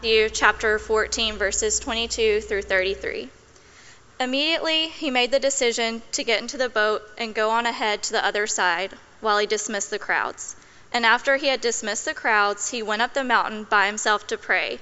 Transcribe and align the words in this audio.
Matthew 0.00 0.28
chapter 0.28 0.78
14, 0.78 1.38
verses 1.38 1.80
22 1.80 2.42
through 2.42 2.62
33. 2.62 3.30
Immediately, 4.20 4.90
he 4.90 5.10
made 5.10 5.32
the 5.32 5.40
decision 5.40 6.02
to 6.12 6.22
get 6.22 6.40
into 6.40 6.56
the 6.56 6.68
boat 6.68 7.02
and 7.18 7.34
go 7.34 7.50
on 7.50 7.66
ahead 7.66 8.04
to 8.04 8.12
the 8.12 8.24
other 8.24 8.46
side 8.46 8.92
while 9.20 9.38
he 9.38 9.46
dismissed 9.46 9.90
the 9.90 9.98
crowds. 9.98 10.54
And 10.92 11.04
after 11.04 11.36
he 11.36 11.48
had 11.48 11.60
dismissed 11.60 12.04
the 12.04 12.14
crowds, 12.14 12.70
he 12.70 12.80
went 12.80 13.02
up 13.02 13.12
the 13.12 13.24
mountain 13.24 13.64
by 13.64 13.86
himself 13.86 14.24
to 14.28 14.38
pray. 14.38 14.78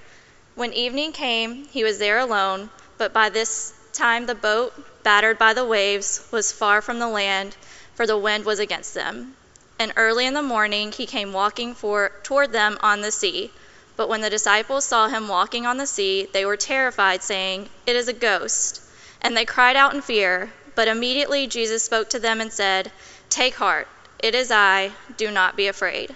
When 0.55 0.74
evening 0.74 1.12
came, 1.12 1.64
he 1.64 1.83
was 1.83 1.96
there 1.98 2.19
alone, 2.19 2.69
but 2.98 3.14
by 3.14 3.30
this 3.30 3.73
time 3.95 4.27
the 4.27 4.34
boat, 4.34 4.74
battered 5.02 5.38
by 5.38 5.55
the 5.55 5.64
waves, 5.64 6.28
was 6.30 6.52
far 6.52 6.83
from 6.83 6.98
the 6.98 7.09
land, 7.09 7.56
for 7.95 8.06
the 8.06 8.19
wind 8.19 8.45
was 8.45 8.59
against 8.59 8.92
them. 8.92 9.34
And 9.78 9.95
early 9.96 10.27
in 10.27 10.34
the 10.34 10.42
morning 10.42 10.92
he 10.92 11.06
came 11.06 11.33
walking 11.33 11.74
for, 11.74 12.12
toward 12.23 12.52
them 12.52 12.77
on 12.83 13.01
the 13.01 13.10
sea. 13.10 13.51
But 13.96 14.09
when 14.09 14.20
the 14.20 14.30
disciples 14.30 14.84
saw 14.84 15.09
him 15.09 15.27
walking 15.27 15.66
on 15.66 15.78
the 15.78 15.86
sea, 15.86 16.28
they 16.32 16.45
were 16.45 16.56
terrified, 16.56 17.23
saying, 17.23 17.70
It 17.87 17.96
is 17.96 18.09
a 18.09 18.12
ghost. 18.12 18.82
And 19.23 19.34
they 19.34 19.46
cried 19.46 19.77
out 19.77 19.95
in 19.95 20.02
fear. 20.02 20.52
But 20.74 20.88
immediately 20.88 21.46
Jesus 21.46 21.82
spoke 21.82 22.10
to 22.10 22.18
them 22.18 22.40
and 22.40 22.52
said, 22.52 22.92
Take 23.30 23.54
heart. 23.54 23.88
It 24.18 24.34
is 24.34 24.51
I, 24.51 24.92
do 25.16 25.30
not 25.30 25.56
be 25.56 25.66
afraid. 25.66 26.14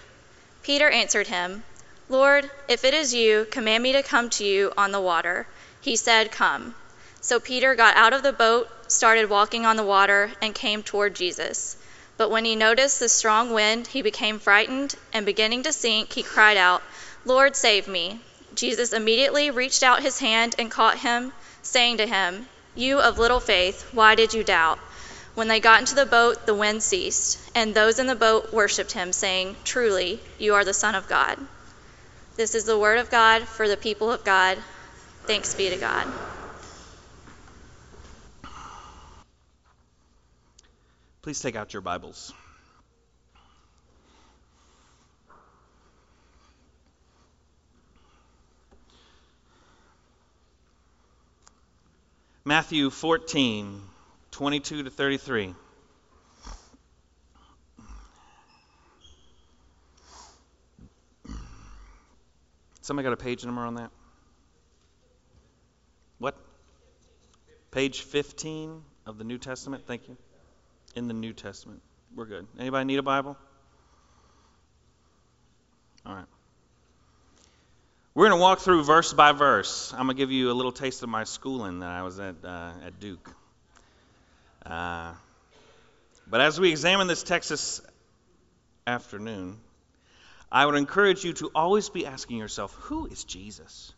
Peter 0.62 0.90
answered 0.90 1.28
him, 1.28 1.64
Lord, 2.10 2.50
if 2.68 2.84
it 2.84 2.92
is 2.92 3.14
you, 3.14 3.46
command 3.50 3.82
me 3.82 3.92
to 3.92 4.02
come 4.02 4.28
to 4.30 4.44
you 4.44 4.72
on 4.76 4.92
the 4.92 5.00
water. 5.00 5.46
He 5.80 5.96
said, 5.96 6.30
Come. 6.30 6.74
So 7.22 7.40
Peter 7.40 7.74
got 7.74 7.96
out 7.96 8.12
of 8.12 8.22
the 8.22 8.32
boat, 8.32 8.68
started 8.88 9.30
walking 9.30 9.64
on 9.64 9.76
the 9.76 9.82
water, 9.82 10.32
and 10.42 10.54
came 10.54 10.82
toward 10.82 11.14
Jesus. 11.14 11.76
But 12.16 12.30
when 12.30 12.44
he 12.44 12.56
noticed 12.56 13.00
the 13.00 13.08
strong 13.08 13.52
wind, 13.52 13.86
he 13.86 14.02
became 14.02 14.38
frightened, 14.38 14.94
and 15.12 15.24
beginning 15.24 15.62
to 15.62 15.72
sink, 15.72 16.12
he 16.12 16.22
cried 16.22 16.58
out, 16.58 16.82
Lord, 17.24 17.54
save 17.54 17.86
me. 17.86 18.20
Jesus 18.54 18.92
immediately 18.92 19.50
reached 19.50 19.82
out 19.82 20.02
his 20.02 20.18
hand 20.18 20.54
and 20.58 20.70
caught 20.70 20.98
him, 20.98 21.32
saying 21.62 21.98
to 21.98 22.06
him, 22.06 22.46
You 22.74 22.98
of 22.98 23.18
little 23.18 23.40
faith, 23.40 23.88
why 23.92 24.14
did 24.14 24.32
you 24.34 24.42
doubt? 24.42 24.78
When 25.34 25.48
they 25.48 25.60
got 25.60 25.80
into 25.80 25.94
the 25.94 26.06
boat, 26.06 26.46
the 26.46 26.54
wind 26.54 26.82
ceased, 26.82 27.38
and 27.54 27.74
those 27.74 27.98
in 27.98 28.06
the 28.06 28.14
boat 28.14 28.52
worshipped 28.52 28.92
him, 28.92 29.12
saying, 29.12 29.56
Truly, 29.64 30.20
you 30.38 30.54
are 30.54 30.64
the 30.64 30.74
Son 30.74 30.94
of 30.94 31.08
God. 31.08 31.38
This 32.36 32.54
is 32.54 32.64
the 32.64 32.78
word 32.78 32.98
of 32.98 33.10
God 33.10 33.42
for 33.42 33.68
the 33.68 33.76
people 33.76 34.10
of 34.10 34.24
God. 34.24 34.58
Thanks 35.26 35.54
be 35.54 35.70
to 35.70 35.76
God. 35.76 36.06
Please 41.22 41.40
take 41.40 41.54
out 41.54 41.72
your 41.74 41.82
Bibles. 41.82 42.32
Matthew 52.50 52.90
14, 52.90 53.80
22 54.32 54.82
to 54.82 54.90
33. 54.90 55.54
Somebody 62.80 63.04
got 63.04 63.12
a 63.12 63.16
page 63.16 63.44
number 63.44 63.62
on 63.62 63.76
that? 63.76 63.92
What? 66.18 66.36
Page 67.70 68.00
15 68.00 68.82
of 69.06 69.16
the 69.16 69.22
New 69.22 69.38
Testament? 69.38 69.84
Thank 69.86 70.08
you. 70.08 70.16
In 70.96 71.06
the 71.06 71.14
New 71.14 71.32
Testament. 71.32 71.80
We're 72.16 72.24
good. 72.24 72.48
Anybody 72.58 72.84
need 72.84 72.98
a 72.98 73.04
Bible? 73.04 73.36
All 76.04 76.16
right. 76.16 76.26
We're 78.12 78.28
going 78.28 78.38
to 78.38 78.42
walk 78.42 78.58
through 78.58 78.82
verse 78.82 79.12
by 79.12 79.30
verse. 79.30 79.92
I'm 79.92 80.06
going 80.06 80.16
to 80.16 80.20
give 80.20 80.32
you 80.32 80.50
a 80.50 80.52
little 80.52 80.72
taste 80.72 81.04
of 81.04 81.08
my 81.08 81.22
schooling 81.22 81.78
that 81.78 81.90
I 81.90 82.02
was 82.02 82.18
at, 82.18 82.34
uh, 82.44 82.72
at 82.84 82.98
Duke. 82.98 83.30
Uh, 84.66 85.12
but 86.26 86.40
as 86.40 86.58
we 86.58 86.72
examine 86.72 87.06
this 87.06 87.22
text 87.22 87.50
this 87.50 87.80
afternoon, 88.84 89.58
I 90.50 90.66
would 90.66 90.74
encourage 90.74 91.24
you 91.24 91.34
to 91.34 91.52
always 91.54 91.88
be 91.88 92.04
asking 92.04 92.38
yourself 92.38 92.74
who 92.80 93.06
is 93.06 93.22
Jesus? 93.22 93.92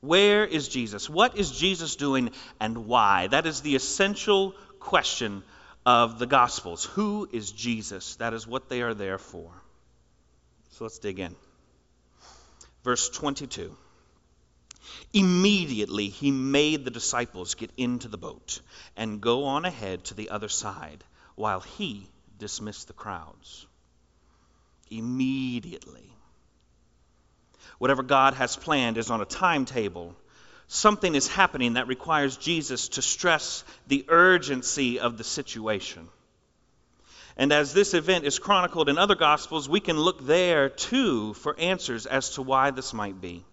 Where 0.00 0.44
is 0.44 0.66
Jesus? 0.66 1.08
What 1.08 1.38
is 1.38 1.52
Jesus 1.52 1.94
doing 1.94 2.30
and 2.58 2.88
why? 2.88 3.28
That 3.28 3.46
is 3.46 3.60
the 3.60 3.76
essential 3.76 4.56
question 4.80 5.44
of 5.86 6.18
the 6.18 6.26
Gospels. 6.26 6.86
Who 6.96 7.28
is 7.32 7.52
Jesus? 7.52 8.16
That 8.16 8.34
is 8.34 8.48
what 8.48 8.68
they 8.68 8.82
are 8.82 8.94
there 8.94 9.18
for. 9.18 9.48
So 10.70 10.84
let's 10.84 10.98
dig 10.98 11.20
in. 11.20 11.36
Verse 12.84 13.08
22. 13.10 13.76
Immediately 15.12 16.08
he 16.08 16.30
made 16.30 16.84
the 16.84 16.90
disciples 16.90 17.54
get 17.54 17.70
into 17.76 18.08
the 18.08 18.18
boat 18.18 18.60
and 18.96 19.20
go 19.20 19.44
on 19.44 19.64
ahead 19.64 20.04
to 20.04 20.14
the 20.14 20.30
other 20.30 20.48
side 20.48 21.04
while 21.34 21.60
he 21.60 22.08
dismissed 22.38 22.88
the 22.88 22.92
crowds 22.92 23.66
immediately. 24.92 26.10
Whatever 27.78 28.02
God 28.02 28.34
has 28.34 28.56
planned 28.56 28.98
is 28.98 29.10
on 29.10 29.20
a 29.20 29.26
timetable. 29.26 30.14
Something 30.68 31.14
is 31.14 31.28
happening 31.28 31.74
that 31.74 31.88
requires 31.88 32.36
Jesus 32.36 32.88
to 32.90 33.02
stress 33.02 33.64
the 33.88 34.04
urgency 34.08 35.00
of 35.00 35.18
the 35.18 35.24
situation. 35.24 36.08
And 37.36 37.52
as 37.52 37.72
this 37.72 37.94
event 37.94 38.24
is 38.24 38.38
chronicled 38.38 38.88
in 38.88 38.98
other 38.98 39.14
Gospels, 39.14 39.68
we 39.68 39.80
can 39.80 39.98
look 39.98 40.26
there 40.26 40.68
too 40.68 41.34
for 41.34 41.58
answers 41.58 42.06
as 42.06 42.30
to 42.30 42.42
why 42.42 42.70
this 42.70 42.92
might 42.92 43.20
be. 43.20 43.44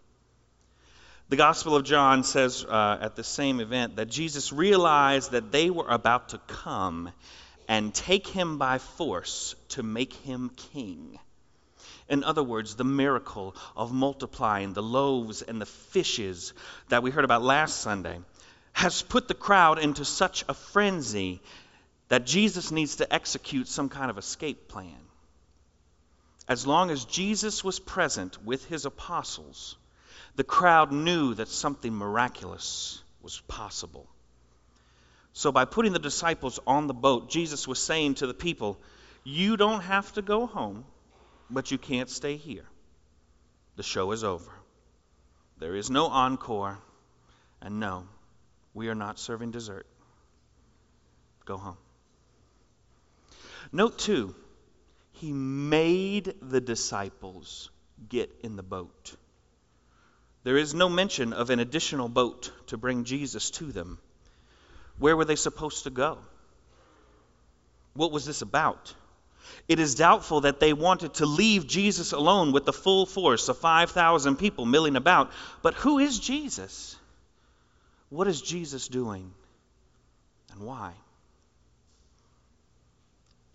The 1.29 1.35
Gospel 1.35 1.75
of 1.75 1.83
John 1.83 2.23
says 2.23 2.65
uh, 2.65 2.97
at 2.99 3.15
the 3.15 3.23
same 3.23 3.59
event 3.59 3.97
that 3.97 4.09
Jesus 4.09 4.51
realized 4.51 5.31
that 5.31 5.51
they 5.51 5.69
were 5.69 5.87
about 5.87 6.29
to 6.29 6.39
come 6.47 7.11
and 7.67 7.93
take 7.93 8.25
him 8.25 8.57
by 8.57 8.79
force 8.79 9.55
to 9.69 9.83
make 9.83 10.13
him 10.13 10.49
king. 10.73 11.19
In 12.09 12.23
other 12.23 12.41
words, 12.41 12.75
the 12.75 12.83
miracle 12.83 13.55
of 13.75 13.93
multiplying 13.93 14.73
the 14.73 14.81
loaves 14.81 15.43
and 15.43 15.61
the 15.61 15.67
fishes 15.67 16.53
that 16.89 17.03
we 17.03 17.11
heard 17.11 17.25
about 17.25 17.43
last 17.43 17.79
Sunday 17.81 18.19
has 18.73 19.03
put 19.03 19.27
the 19.27 19.35
crowd 19.35 19.77
into 19.77 20.03
such 20.03 20.43
a 20.49 20.55
frenzy 20.55 21.41
that 22.09 22.25
Jesus 22.25 22.71
needs 22.71 22.97
to 22.97 23.11
execute 23.13 23.67
some 23.67 23.89
kind 23.89 24.11
of 24.11 24.17
escape 24.17 24.67
plan. 24.67 24.99
As 26.47 26.65
long 26.65 26.89
as 26.89 27.05
Jesus 27.05 27.63
was 27.63 27.79
present 27.79 28.43
with 28.43 28.65
his 28.65 28.85
apostles, 28.85 29.77
the 30.35 30.43
crowd 30.43 30.91
knew 30.91 31.33
that 31.35 31.47
something 31.47 31.93
miraculous 31.93 33.01
was 33.21 33.39
possible. 33.47 34.07
So, 35.33 35.51
by 35.51 35.65
putting 35.65 35.93
the 35.93 35.99
disciples 35.99 36.59
on 36.65 36.87
the 36.87 36.93
boat, 36.93 37.29
Jesus 37.29 37.67
was 37.67 37.81
saying 37.81 38.15
to 38.15 38.27
the 38.27 38.33
people, 38.33 38.79
You 39.23 39.57
don't 39.57 39.81
have 39.81 40.11
to 40.13 40.21
go 40.21 40.47
home 40.47 40.85
but 41.49 41.71
you 41.71 41.77
can't 41.77 42.09
stay 42.09 42.37
here. 42.37 42.65
The 43.75 43.83
show 43.83 44.11
is 44.11 44.23
over. 44.23 44.51
There 45.57 45.75
is 45.75 45.89
no 45.89 46.05
encore, 46.05 46.77
and 47.61 47.79
no, 47.79 48.07
we 48.73 48.89
are 48.89 48.95
not 48.95 49.19
serving 49.19 49.51
dessert. 49.51 49.87
Go 51.45 51.57
home. 51.57 51.77
Note 53.71 53.99
two, 53.99 54.35
he 55.11 55.31
made 55.31 56.33
the 56.41 56.61
disciples 56.61 57.69
get 58.07 58.31
in 58.41 58.55
the 58.55 58.63
boat. 58.63 59.15
There 60.43 60.57
is 60.57 60.73
no 60.73 60.89
mention 60.89 61.33
of 61.33 61.49
an 61.49 61.59
additional 61.59 62.09
boat 62.09 62.51
to 62.67 62.77
bring 62.77 63.03
Jesus 63.03 63.51
to 63.51 63.65
them. 63.65 63.99
Where 64.97 65.15
were 65.15 65.25
they 65.25 65.35
supposed 65.35 65.83
to 65.83 65.89
go? 65.89 66.17
What 67.93 68.11
was 68.11 68.25
this 68.25 68.41
about? 68.41 68.93
It 69.67 69.79
is 69.79 69.95
doubtful 69.95 70.41
that 70.41 70.59
they 70.59 70.73
wanted 70.73 71.15
to 71.15 71.25
leave 71.25 71.67
Jesus 71.67 72.11
alone 72.11 72.51
with 72.51 72.65
the 72.65 72.73
full 72.73 73.05
force 73.05 73.49
of 73.49 73.57
5,000 73.57 74.37
people 74.37 74.65
milling 74.65 74.95
about. 74.95 75.31
But 75.61 75.73
who 75.75 75.99
is 75.99 76.19
Jesus? 76.19 76.95
What 78.09 78.27
is 78.27 78.41
Jesus 78.41 78.87
doing? 78.87 79.31
And 80.51 80.61
why? 80.61 80.93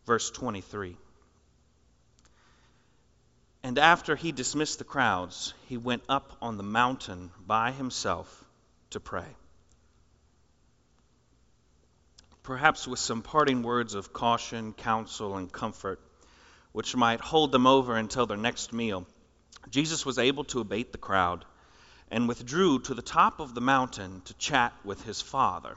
Verse 0.06 0.30
23. 0.30 0.96
And 3.62 3.78
after 3.78 4.14
he 4.14 4.32
dismissed 4.32 4.78
the 4.78 4.84
crowds, 4.84 5.54
he 5.66 5.76
went 5.78 6.02
up 6.08 6.36
on 6.42 6.56
the 6.56 6.62
mountain 6.62 7.30
by 7.46 7.72
himself 7.72 8.44
to 8.90 9.00
pray 9.00 9.26
perhaps 12.44 12.86
with 12.86 12.98
some 12.98 13.22
parting 13.22 13.62
words 13.62 13.94
of 13.94 14.12
caution, 14.12 14.74
counsel, 14.74 15.38
and 15.38 15.50
comfort, 15.50 15.98
which 16.72 16.94
might 16.94 17.20
hold 17.20 17.50
them 17.50 17.66
over 17.66 17.96
until 17.96 18.26
their 18.26 18.36
next 18.36 18.72
meal, 18.72 19.06
Jesus 19.70 20.04
was 20.04 20.18
able 20.18 20.44
to 20.44 20.60
abate 20.60 20.92
the 20.92 20.98
crowd 20.98 21.46
and 22.10 22.28
withdrew 22.28 22.78
to 22.80 22.92
the 22.92 23.02
top 23.02 23.40
of 23.40 23.54
the 23.54 23.62
mountain 23.62 24.20
to 24.26 24.34
chat 24.34 24.74
with 24.84 25.02
his 25.04 25.22
Father. 25.22 25.76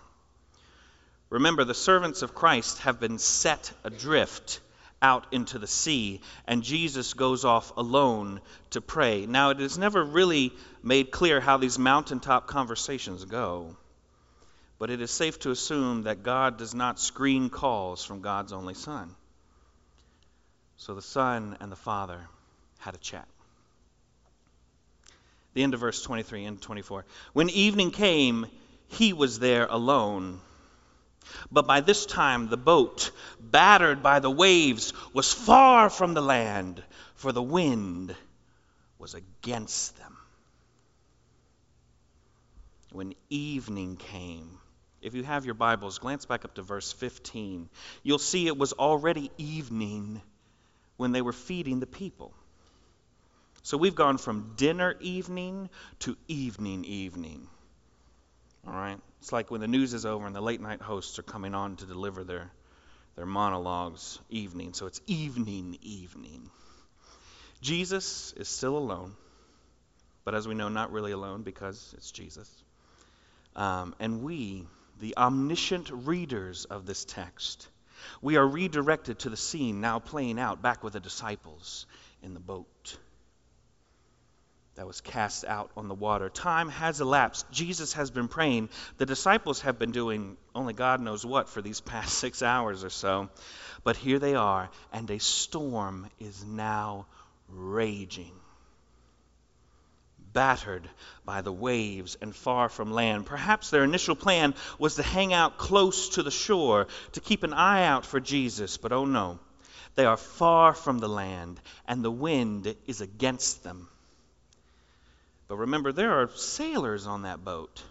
Remember, 1.29 1.63
the 1.63 1.73
servants 1.73 2.21
of 2.21 2.33
Christ 2.33 2.79
have 2.79 2.99
been 2.99 3.19
set 3.19 3.71
adrift 3.83 4.61
out 5.01 5.27
into 5.31 5.59
the 5.59 5.67
sea, 5.67 6.21
and 6.47 6.63
Jesus 6.63 7.13
goes 7.13 7.45
off 7.45 7.75
alone 7.77 8.41
to 8.71 8.81
pray. 8.81 9.25
Now, 9.25 9.49
it 9.51 9.59
is 9.59 9.77
never 9.77 10.03
really 10.03 10.53
made 10.81 11.11
clear 11.11 11.39
how 11.39 11.57
these 11.57 11.77
mountaintop 11.77 12.47
conversations 12.47 13.25
go, 13.25 13.75
but 14.79 14.89
it 14.89 15.01
is 15.01 15.11
safe 15.11 15.37
to 15.39 15.51
assume 15.51 16.03
that 16.03 16.23
God 16.23 16.57
does 16.57 16.73
not 16.73 16.99
screen 16.99 17.49
calls 17.49 18.03
from 18.03 18.21
God's 18.21 18.53
only 18.53 18.73
Son. 18.73 19.13
So 20.77 20.95
the 20.95 21.01
Son 21.01 21.57
and 21.59 21.71
the 21.71 21.75
Father 21.75 22.21
had 22.79 22.95
a 22.95 22.99
chat. 22.99 23.27
The 25.53 25.63
end 25.63 25.73
of 25.73 25.79
verse 25.79 26.01
23 26.03 26.45
and 26.45 26.61
24. 26.61 27.05
When 27.33 27.49
evening 27.49 27.91
came, 27.91 28.45
he 28.87 29.13
was 29.13 29.39
there 29.39 29.65
alone. 29.65 30.39
But 31.51 31.67
by 31.67 31.81
this 31.81 32.05
time, 32.05 32.49
the 32.49 32.57
boat, 32.57 33.11
battered 33.39 34.03
by 34.03 34.19
the 34.19 34.31
waves, 34.31 34.93
was 35.13 35.31
far 35.31 35.89
from 35.89 36.13
the 36.13 36.21
land, 36.21 36.83
for 37.15 37.31
the 37.31 37.43
wind 37.43 38.15
was 38.99 39.13
against 39.13 39.97
them. 39.97 40.17
When 42.91 43.13
evening 43.29 43.97
came, 43.97 44.57
if 45.01 45.13
you 45.13 45.23
have 45.23 45.45
your 45.45 45.53
Bibles, 45.53 45.99
glance 45.99 46.25
back 46.25 46.45
up 46.45 46.55
to 46.55 46.61
verse 46.61 46.91
15. 46.93 47.69
You'll 48.03 48.17
see 48.17 48.47
it 48.47 48.57
was 48.57 48.73
already 48.73 49.31
evening 49.37 50.21
when 50.97 51.11
they 51.11 51.21
were 51.21 51.33
feeding 51.33 51.79
the 51.79 51.85
people. 51.85 52.33
So 53.63 53.77
we've 53.77 53.95
gone 53.95 54.17
from 54.17 54.53
dinner 54.55 54.95
evening 54.99 55.69
to 55.99 56.17
evening 56.27 56.85
evening. 56.85 57.47
All 58.67 58.73
right? 58.73 58.99
It's 59.21 59.31
like 59.31 59.49
when 59.49 59.61
the 59.61 59.67
news 59.67 59.93
is 59.93 60.05
over 60.05 60.27
and 60.27 60.35
the 60.35 60.41
late 60.41 60.61
night 60.61 60.81
hosts 60.81 61.17
are 61.19 61.23
coming 61.23 61.55
on 61.55 61.77
to 61.77 61.85
deliver 61.85 62.23
their, 62.23 62.51
their 63.15 63.25
monologues 63.25 64.19
evening. 64.29 64.73
So 64.73 64.87
it's 64.87 64.99
evening, 65.07 65.77
evening. 65.81 66.49
Jesus 67.61 68.33
is 68.33 68.49
still 68.49 68.77
alone, 68.77 69.13
but 70.25 70.35
as 70.35 70.47
we 70.47 70.53
know, 70.53 70.69
not 70.69 70.91
really 70.91 71.11
alone 71.11 71.43
because 71.43 71.95
it's 71.97 72.11
Jesus. 72.11 72.49
Um, 73.55 73.95
and 73.99 74.21
we, 74.21 74.67
the 74.99 75.17
omniscient 75.17 75.89
readers 75.89 76.65
of 76.65 76.85
this 76.85 77.05
text, 77.05 77.67
we 78.21 78.35
are 78.35 78.47
redirected 78.47 79.19
to 79.19 79.29
the 79.29 79.37
scene 79.37 79.81
now 79.81 79.99
playing 79.99 80.39
out 80.39 80.61
back 80.61 80.83
with 80.83 80.93
the 80.93 80.99
disciples 80.99 81.87
in 82.21 82.33
the 82.33 82.39
boat 82.39 82.97
that 84.77 84.85
was 84.85 85.01
cast 85.01 85.43
out 85.43 85.71
on 85.75 85.87
the 85.87 85.95
water. 85.95 86.29
Time 86.29 86.69
has 86.69 87.01
elapsed. 87.01 87.49
Jesus 87.51 87.93
has 87.93 88.11
been 88.11 88.27
praying. 88.27 88.69
The 88.99 89.07
disciples 89.07 89.61
have 89.61 89.79
been 89.79 89.91
doing 89.91 90.37
only 90.53 90.73
God 90.73 91.01
knows 91.01 91.25
what 91.25 91.49
for 91.49 91.63
these 91.63 91.81
past 91.81 92.13
six 92.19 92.43
hours 92.43 92.83
or 92.83 92.91
so. 92.91 93.29
But 93.83 93.97
here 93.97 94.19
they 94.19 94.35
are, 94.35 94.69
and 94.93 95.09
a 95.09 95.19
storm 95.19 96.07
is 96.19 96.45
now 96.45 97.07
raging. 97.49 98.33
Battered 100.31 100.87
by 101.25 101.41
the 101.41 101.51
waves 101.51 102.15
and 102.21 102.35
far 102.35 102.69
from 102.69 102.91
land. 102.91 103.25
Perhaps 103.25 103.71
their 103.71 103.83
initial 103.83 104.15
plan 104.15 104.53
was 104.77 104.95
to 104.95 105.03
hang 105.03 105.33
out 105.33 105.57
close 105.57 106.09
to 106.09 106.23
the 106.23 106.29
shore, 106.29 106.85
to 107.13 107.19
keep 107.19 107.41
an 107.41 107.53
eye 107.53 107.85
out 107.85 108.05
for 108.05 108.19
Jesus, 108.19 108.77
but 108.77 108.91
oh 108.91 109.05
no. 109.05 109.39
They 109.95 110.05
are 110.05 110.17
far 110.17 110.75
from 110.75 110.99
the 110.99 111.09
land, 111.09 111.59
and 111.87 112.03
the 112.03 112.11
wind 112.11 112.75
is 112.85 113.01
against 113.01 113.63
them. 113.63 113.89
But 115.47 115.57
remember, 115.57 115.91
there 115.91 116.11
are 116.11 116.29
sailors 116.35 117.07
on 117.07 117.21
that 117.23 117.43
boat. 117.43 117.81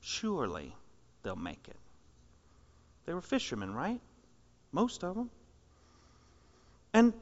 Surely 0.00 0.74
they'll 1.22 1.36
make 1.36 1.66
it. 1.68 1.76
They 3.06 3.14
were 3.14 3.20
fishermen, 3.20 3.74
right? 3.74 4.00
Most 4.72 5.02
of 5.04 5.14
them. 5.14 5.30
And 6.92 7.12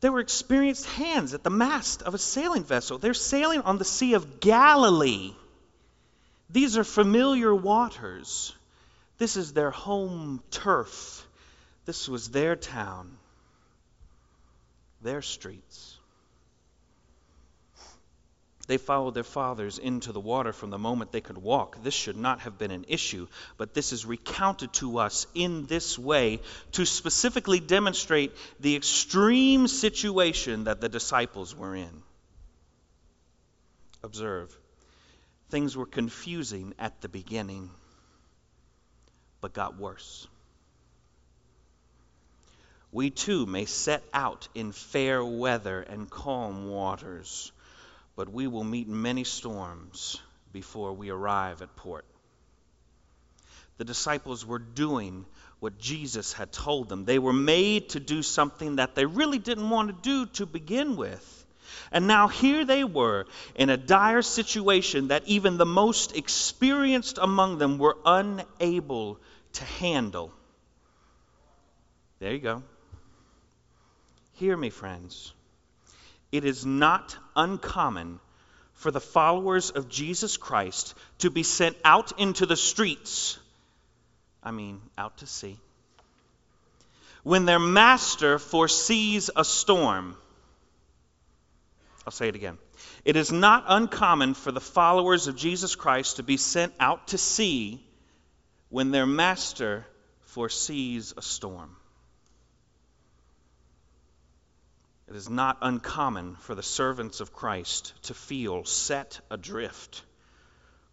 they 0.00 0.10
were 0.10 0.20
experienced 0.20 0.86
hands 0.86 1.34
at 1.34 1.42
the 1.42 1.50
mast 1.50 2.02
of 2.02 2.14
a 2.14 2.18
sailing 2.18 2.64
vessel. 2.64 2.98
They're 2.98 3.14
sailing 3.14 3.62
on 3.62 3.78
the 3.78 3.84
Sea 3.84 4.14
of 4.14 4.40
Galilee. 4.40 5.32
These 6.50 6.76
are 6.76 6.84
familiar 6.84 7.54
waters. 7.54 8.54
This 9.18 9.36
is 9.36 9.52
their 9.52 9.70
home 9.70 10.42
turf. 10.50 11.26
This 11.84 12.08
was 12.08 12.30
their 12.30 12.54
town, 12.54 13.16
their 15.02 15.22
streets. 15.22 15.87
They 18.68 18.76
followed 18.76 19.14
their 19.14 19.24
fathers 19.24 19.78
into 19.78 20.12
the 20.12 20.20
water 20.20 20.52
from 20.52 20.68
the 20.68 20.78
moment 20.78 21.10
they 21.10 21.22
could 21.22 21.38
walk. 21.38 21.82
This 21.82 21.94
should 21.94 22.18
not 22.18 22.40
have 22.40 22.58
been 22.58 22.70
an 22.70 22.84
issue, 22.86 23.26
but 23.56 23.72
this 23.72 23.94
is 23.94 24.04
recounted 24.04 24.74
to 24.74 24.98
us 24.98 25.26
in 25.34 25.64
this 25.64 25.98
way 25.98 26.40
to 26.72 26.84
specifically 26.84 27.60
demonstrate 27.60 28.36
the 28.60 28.76
extreme 28.76 29.68
situation 29.68 30.64
that 30.64 30.82
the 30.82 30.90
disciples 30.90 31.56
were 31.56 31.74
in. 31.74 32.02
Observe, 34.02 34.54
things 35.48 35.74
were 35.74 35.86
confusing 35.86 36.74
at 36.78 37.00
the 37.00 37.08
beginning, 37.08 37.70
but 39.40 39.54
got 39.54 39.78
worse. 39.78 40.28
We 42.92 43.08
too 43.08 43.46
may 43.46 43.64
set 43.64 44.02
out 44.12 44.46
in 44.54 44.72
fair 44.72 45.24
weather 45.24 45.80
and 45.80 46.10
calm 46.10 46.68
waters 46.68 47.50
but 48.18 48.28
we 48.28 48.48
will 48.48 48.64
meet 48.64 48.88
many 48.88 49.22
storms 49.22 50.20
before 50.52 50.92
we 50.92 51.08
arrive 51.08 51.62
at 51.62 51.76
port. 51.76 52.04
The 53.76 53.84
disciples 53.84 54.44
were 54.44 54.58
doing 54.58 55.24
what 55.60 55.78
Jesus 55.78 56.32
had 56.32 56.50
told 56.50 56.88
them. 56.88 57.04
They 57.04 57.20
were 57.20 57.32
made 57.32 57.90
to 57.90 58.00
do 58.00 58.24
something 58.24 58.76
that 58.76 58.96
they 58.96 59.06
really 59.06 59.38
didn't 59.38 59.70
want 59.70 59.90
to 59.90 60.02
do 60.02 60.26
to 60.32 60.46
begin 60.46 60.96
with. 60.96 61.46
And 61.92 62.08
now 62.08 62.26
here 62.26 62.64
they 62.64 62.82
were 62.82 63.26
in 63.54 63.70
a 63.70 63.76
dire 63.76 64.22
situation 64.22 65.08
that 65.08 65.22
even 65.26 65.56
the 65.56 65.64
most 65.64 66.16
experienced 66.16 67.18
among 67.22 67.58
them 67.58 67.78
were 67.78 67.98
unable 68.04 69.20
to 69.52 69.64
handle. 69.64 70.32
There 72.18 72.32
you 72.32 72.40
go. 72.40 72.64
Hear 74.32 74.56
me, 74.56 74.70
friends. 74.70 75.34
It 76.30 76.44
is 76.44 76.66
not 76.66 77.16
uncommon 77.34 78.20
for 78.74 78.90
the 78.90 79.00
followers 79.00 79.70
of 79.70 79.88
Jesus 79.88 80.36
Christ 80.36 80.94
to 81.18 81.30
be 81.30 81.42
sent 81.42 81.76
out 81.84 82.18
into 82.20 82.46
the 82.46 82.56
streets, 82.56 83.38
I 84.42 84.50
mean, 84.50 84.80
out 84.96 85.18
to 85.18 85.26
sea, 85.26 85.58
when 87.24 87.44
their 87.44 87.58
master 87.58 88.38
foresees 88.38 89.30
a 89.34 89.44
storm. 89.44 90.16
I'll 92.06 92.12
say 92.12 92.28
it 92.28 92.36
again. 92.36 92.56
It 93.04 93.16
is 93.16 93.32
not 93.32 93.64
uncommon 93.66 94.34
for 94.34 94.52
the 94.52 94.60
followers 94.60 95.26
of 95.26 95.36
Jesus 95.36 95.74
Christ 95.74 96.16
to 96.16 96.22
be 96.22 96.36
sent 96.36 96.72
out 96.78 97.08
to 97.08 97.18
sea 97.18 97.84
when 98.68 98.90
their 98.90 99.06
master 99.06 99.86
foresees 100.20 101.14
a 101.16 101.22
storm. 101.22 101.76
It 105.08 105.16
is 105.16 105.30
not 105.30 105.58
uncommon 105.62 106.36
for 106.36 106.54
the 106.54 106.62
servants 106.62 107.20
of 107.20 107.32
Christ 107.32 107.94
to 108.02 108.14
feel 108.14 108.64
set 108.64 109.20
adrift, 109.30 110.02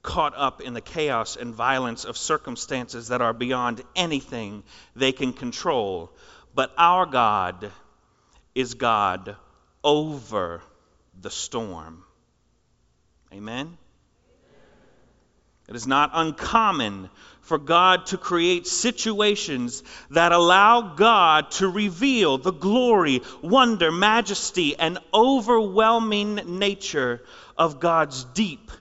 caught 0.04 0.34
up 0.38 0.62
in 0.62 0.74
the 0.74 0.82
chaos 0.82 1.36
and 1.36 1.54
violence 1.54 2.06
of 2.06 2.16
circumstances 2.16 3.10
that 3.10 3.22
are 3.22 3.34
beyond 3.34 3.82
anything 3.94 4.64
they 4.96 5.12
can 5.12 5.34
control. 5.34 6.12
But 6.54 6.72
our 6.78 7.06
God 7.06 7.72
is 8.54 8.76
God 8.76 9.36
over 9.84 10.62
the 11.20 11.32
storm. 11.32 12.06
Amen? 13.34 13.78
It 15.68 15.76
is 15.76 15.88
not 15.88 16.12
uncommon 16.14 17.10
for 17.46 17.60
God 17.60 18.08
to 18.08 18.18
create 18.18 18.66
situations 18.66 19.84
that 20.10 20.32
allow 20.32 20.96
God 20.96 21.52
to 21.52 21.70
reveal 21.70 22.40
the 22.40 22.52
glory, 22.52 23.22
wonder, 23.44 23.92
majesty, 23.92 24.76
and 24.78 24.98
overwhelming 25.14 26.60
nature 26.60 27.24
of 27.56 27.80
God's 27.80 28.24
deep 28.24 28.72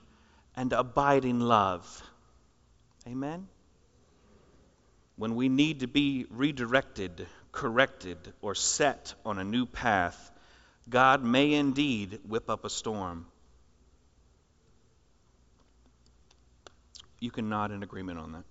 and 0.55 0.73
abiding 0.73 1.39
love. 1.39 2.01
Amen? 3.07 3.47
When 5.15 5.35
we 5.35 5.47
need 5.47 5.81
to 5.81 5.87
be 5.87 6.25
redirected, 6.31 7.27
corrected, 7.51 8.17
or 8.41 8.55
set 8.55 9.13
on 9.23 9.37
a 9.37 9.43
new 9.43 9.67
path, 9.67 10.31
God 10.89 11.23
may 11.23 11.53
indeed 11.53 12.19
whip 12.27 12.49
up 12.49 12.65
a 12.65 12.69
storm. 12.71 13.27
You 17.19 17.29
can 17.29 17.47
nod 17.47 17.71
in 17.71 17.83
agreement 17.83 18.17
on 18.17 18.31
that. 18.33 18.43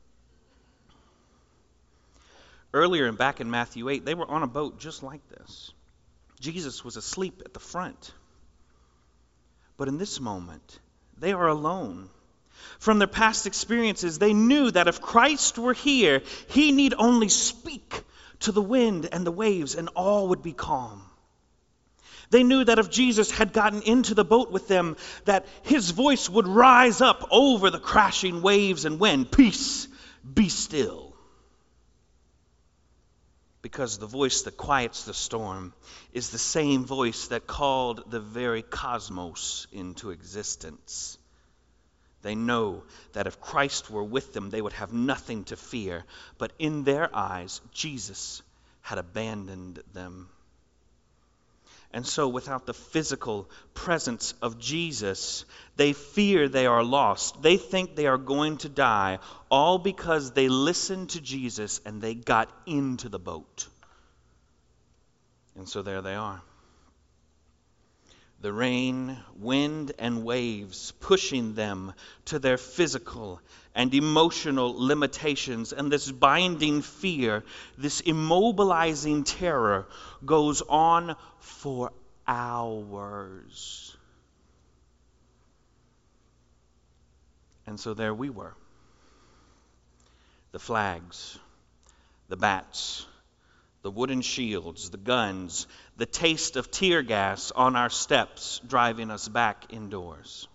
Earlier 2.74 3.06
and 3.06 3.16
back 3.16 3.40
in 3.40 3.52
Matthew 3.52 3.88
8, 3.88 4.04
they 4.04 4.14
were 4.14 4.28
on 4.28 4.42
a 4.42 4.48
boat 4.48 4.80
just 4.80 5.04
like 5.04 5.20
this. 5.28 5.70
Jesus 6.40 6.84
was 6.84 6.96
asleep 6.96 7.42
at 7.44 7.54
the 7.54 7.60
front. 7.60 8.12
But 9.76 9.86
in 9.86 9.96
this 9.96 10.18
moment, 10.18 10.80
they 11.16 11.32
are 11.32 11.46
alone. 11.46 12.10
From 12.80 12.98
their 12.98 13.06
past 13.06 13.46
experiences, 13.46 14.18
they 14.18 14.34
knew 14.34 14.72
that 14.72 14.88
if 14.88 15.00
Christ 15.00 15.56
were 15.56 15.72
here, 15.72 16.22
he 16.48 16.72
need 16.72 16.94
only 16.98 17.28
speak 17.28 18.02
to 18.40 18.50
the 18.50 18.60
wind 18.60 19.08
and 19.12 19.24
the 19.24 19.30
waves, 19.30 19.76
and 19.76 19.88
all 19.94 20.28
would 20.28 20.42
be 20.42 20.52
calm. 20.52 21.00
They 22.30 22.42
knew 22.42 22.64
that 22.64 22.80
if 22.80 22.90
Jesus 22.90 23.30
had 23.30 23.52
gotten 23.52 23.82
into 23.82 24.14
the 24.14 24.24
boat 24.24 24.50
with 24.50 24.66
them, 24.66 24.96
that 25.26 25.46
his 25.62 25.92
voice 25.92 26.28
would 26.28 26.48
rise 26.48 27.00
up 27.00 27.28
over 27.30 27.70
the 27.70 27.78
crashing 27.78 28.42
waves 28.42 28.84
and 28.84 28.98
wind, 28.98 29.30
Peace, 29.30 29.86
be 30.34 30.48
still. 30.48 31.03
Because 33.64 33.96
the 33.96 34.06
voice 34.06 34.42
that 34.42 34.58
quiets 34.58 35.04
the 35.04 35.14
storm 35.14 35.72
is 36.12 36.28
the 36.28 36.38
same 36.38 36.84
voice 36.84 37.28
that 37.28 37.46
called 37.46 38.10
the 38.10 38.20
very 38.20 38.60
cosmos 38.60 39.66
into 39.72 40.10
existence. 40.10 41.16
They 42.20 42.34
know 42.34 42.82
that 43.14 43.26
if 43.26 43.40
Christ 43.40 43.88
were 43.88 44.04
with 44.04 44.34
them, 44.34 44.50
they 44.50 44.60
would 44.60 44.74
have 44.74 44.92
nothing 44.92 45.44
to 45.44 45.56
fear. 45.56 46.04
But 46.36 46.52
in 46.58 46.84
their 46.84 47.08
eyes, 47.16 47.62
Jesus 47.72 48.42
had 48.82 48.98
abandoned 48.98 49.82
them. 49.94 50.28
And 51.94 52.04
so, 52.04 52.26
without 52.26 52.66
the 52.66 52.74
physical 52.74 53.48
presence 53.72 54.34
of 54.42 54.58
Jesus, 54.58 55.44
they 55.76 55.92
fear 55.92 56.48
they 56.48 56.66
are 56.66 56.82
lost. 56.82 57.40
They 57.40 57.56
think 57.56 57.94
they 57.94 58.08
are 58.08 58.18
going 58.18 58.56
to 58.58 58.68
die, 58.68 59.20
all 59.48 59.78
because 59.78 60.32
they 60.32 60.48
listened 60.48 61.10
to 61.10 61.20
Jesus 61.20 61.80
and 61.86 62.02
they 62.02 62.16
got 62.16 62.50
into 62.66 63.08
the 63.08 63.20
boat. 63.20 63.68
And 65.56 65.68
so 65.68 65.82
there 65.82 66.02
they 66.02 66.16
are 66.16 66.42
the 68.40 68.52
rain, 68.52 69.16
wind, 69.36 69.92
and 69.98 70.22
waves 70.22 70.92
pushing 71.00 71.54
them 71.54 71.94
to 72.26 72.38
their 72.38 72.58
physical 72.58 73.40
and 73.74 73.92
emotional 73.92 74.74
limitations. 74.76 75.72
And 75.72 75.90
this 75.90 76.10
binding 76.10 76.82
fear, 76.82 77.44
this 77.76 78.02
immobilizing 78.02 79.24
terror 79.24 79.86
goes 80.24 80.62
on 80.62 81.16
for 81.40 81.90
hours. 82.26 83.96
And 87.66 87.80
so 87.80 87.94
there 87.94 88.14
we 88.14 88.30
were. 88.30 88.54
The 90.52 90.58
flags, 90.58 91.38
the 92.28 92.36
bats, 92.36 93.06
the 93.82 93.90
wooden 93.90 94.22
shields, 94.22 94.90
the 94.90 94.96
guns, 94.96 95.66
the 95.96 96.06
taste 96.06 96.56
of 96.56 96.70
tear 96.70 97.02
gas 97.02 97.50
on 97.50 97.74
our 97.74 97.90
steps 97.90 98.60
driving 98.66 99.10
us 99.10 99.28
back 99.28 99.72
indoors. 99.72 100.46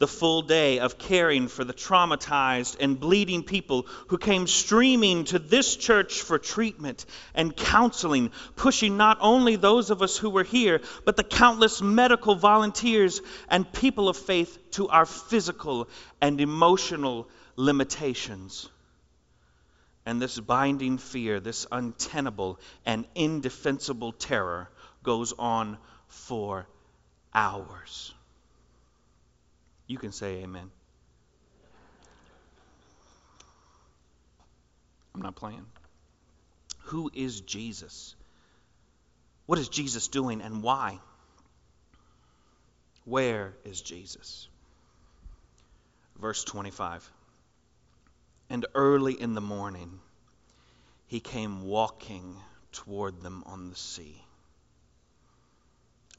The 0.00 0.08
full 0.08 0.40
day 0.40 0.78
of 0.78 0.96
caring 0.96 1.48
for 1.48 1.62
the 1.62 1.74
traumatized 1.74 2.78
and 2.80 2.98
bleeding 2.98 3.42
people 3.42 3.86
who 4.08 4.16
came 4.16 4.46
streaming 4.46 5.24
to 5.24 5.38
this 5.38 5.76
church 5.76 6.22
for 6.22 6.38
treatment 6.38 7.04
and 7.34 7.54
counseling, 7.54 8.30
pushing 8.56 8.96
not 8.96 9.18
only 9.20 9.56
those 9.56 9.90
of 9.90 10.00
us 10.00 10.16
who 10.16 10.30
were 10.30 10.42
here, 10.42 10.80
but 11.04 11.18
the 11.18 11.22
countless 11.22 11.82
medical 11.82 12.34
volunteers 12.34 13.20
and 13.50 13.70
people 13.74 14.08
of 14.08 14.16
faith 14.16 14.58
to 14.70 14.88
our 14.88 15.04
physical 15.04 15.86
and 16.22 16.40
emotional 16.40 17.28
limitations. 17.56 18.70
And 20.06 20.20
this 20.20 20.40
binding 20.40 20.96
fear, 20.96 21.40
this 21.40 21.66
untenable 21.70 22.58
and 22.86 23.04
indefensible 23.14 24.12
terror 24.12 24.70
goes 25.02 25.34
on 25.38 25.76
for 26.08 26.66
hours. 27.34 28.14
You 29.90 29.98
can 29.98 30.12
say 30.12 30.44
amen. 30.44 30.70
I'm 35.12 35.20
not 35.20 35.34
playing. 35.34 35.66
Who 36.82 37.10
is 37.12 37.40
Jesus? 37.40 38.14
What 39.46 39.58
is 39.58 39.68
Jesus 39.68 40.06
doing 40.06 40.42
and 40.42 40.62
why? 40.62 41.00
Where 43.04 43.52
is 43.64 43.80
Jesus? 43.80 44.48
Verse 46.20 46.44
25. 46.44 47.10
And 48.48 48.66
early 48.76 49.20
in 49.20 49.34
the 49.34 49.40
morning, 49.40 49.98
he 51.08 51.18
came 51.18 51.64
walking 51.64 52.36
toward 52.70 53.22
them 53.22 53.42
on 53.44 53.70
the 53.70 53.76
sea. 53.76 54.22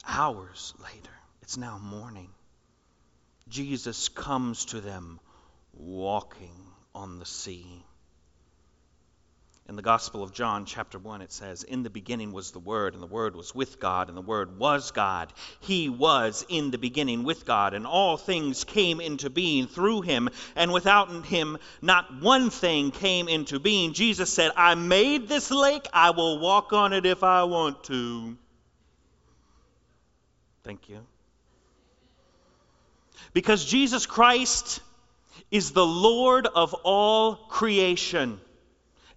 Hours 0.05 0.73
later, 0.83 1.15
it's 1.41 1.55
now 1.55 1.77
morning, 1.77 2.31
Jesus 3.51 4.09
comes 4.09 4.65
to 4.65 4.81
them 4.81 5.19
walking 5.73 6.55
on 6.95 7.19
the 7.19 7.25
sea. 7.25 7.83
In 9.67 9.75
the 9.75 9.81
Gospel 9.81 10.23
of 10.23 10.33
John, 10.33 10.65
chapter 10.65 10.97
1, 10.97 11.21
it 11.21 11.31
says, 11.31 11.63
In 11.63 11.83
the 11.83 11.89
beginning 11.89 12.31
was 12.31 12.51
the 12.51 12.59
Word, 12.59 12.93
and 12.93 13.03
the 13.03 13.07
Word 13.07 13.35
was 13.35 13.53
with 13.53 13.79
God, 13.79 14.07
and 14.07 14.17
the 14.17 14.21
Word 14.21 14.57
was 14.57 14.91
God. 14.91 15.31
He 15.59 15.87
was 15.87 16.45
in 16.49 16.71
the 16.71 16.77
beginning 16.77 17.23
with 17.23 17.45
God, 17.45 17.73
and 17.73 17.85
all 17.85 18.17
things 18.17 18.63
came 18.63 18.99
into 18.99 19.29
being 19.29 19.67
through 19.67 20.01
him, 20.01 20.29
and 20.55 20.73
without 20.73 21.25
him, 21.25 21.57
not 21.81 22.21
one 22.21 22.49
thing 22.49 22.91
came 22.91 23.27
into 23.27 23.59
being. 23.59 23.93
Jesus 23.93 24.31
said, 24.31 24.51
I 24.57 24.75
made 24.75 25.27
this 25.27 25.51
lake, 25.51 25.87
I 25.93 26.11
will 26.11 26.39
walk 26.39 26.73
on 26.73 26.91
it 26.91 27.05
if 27.05 27.23
I 27.23 27.43
want 27.43 27.83
to. 27.85 28.37
Thank 30.63 30.89
you. 30.89 31.05
Because 33.33 33.65
Jesus 33.65 34.05
Christ 34.05 34.81
is 35.49 35.71
the 35.71 35.85
Lord 35.85 36.47
of 36.47 36.73
all 36.83 37.35
creation 37.35 38.39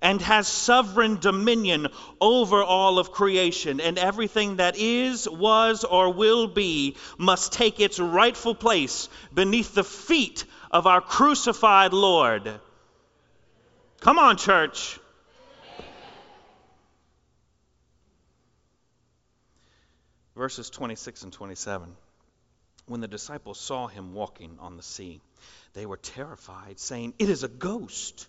and 0.04 0.20
has 0.20 0.46
sovereign 0.46 1.18
dominion 1.18 1.88
over 2.20 2.62
all 2.62 2.98
of 2.98 3.10
creation, 3.10 3.80
and 3.80 3.98
everything 3.98 4.56
that 4.56 4.76
is, 4.76 5.26
was, 5.26 5.82
or 5.82 6.12
will 6.12 6.46
be 6.46 6.96
must 7.16 7.54
take 7.54 7.80
its 7.80 7.98
rightful 7.98 8.54
place 8.54 9.08
beneath 9.32 9.74
the 9.74 9.82
feet 9.82 10.44
of 10.70 10.86
our 10.86 11.00
crucified 11.00 11.94
Lord. 11.94 12.60
Come 14.00 14.18
on, 14.18 14.36
church. 14.36 15.00
Verses 20.36 20.68
26 20.68 21.22
and 21.22 21.32
27. 21.32 21.96
When 22.86 23.00
the 23.00 23.08
disciples 23.08 23.58
saw 23.58 23.86
him 23.86 24.14
walking 24.14 24.58
on 24.60 24.76
the 24.76 24.82
sea, 24.82 25.20
they 25.72 25.86
were 25.86 25.96
terrified, 25.96 26.78
saying, 26.78 27.14
It 27.18 27.30
is 27.30 27.42
a 27.42 27.48
ghost 27.48 28.26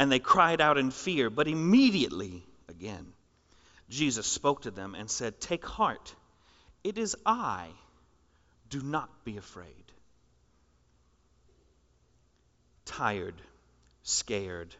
and 0.00 0.10
they 0.10 0.18
cried 0.18 0.62
out 0.62 0.78
in 0.78 0.90
fear. 0.90 1.28
But 1.28 1.46
immediately, 1.46 2.42
again, 2.70 3.12
Jesus 3.90 4.26
spoke 4.26 4.62
to 4.62 4.70
them 4.70 4.94
and 4.94 5.10
said, 5.10 5.38
Take 5.40 5.66
heart, 5.66 6.14
it 6.82 6.96
is 6.96 7.14
I. 7.26 7.68
Do 8.70 8.80
not 8.80 9.10
be 9.24 9.36
afraid. 9.36 9.66
Tired, 12.86 13.34
scared, 14.02 14.74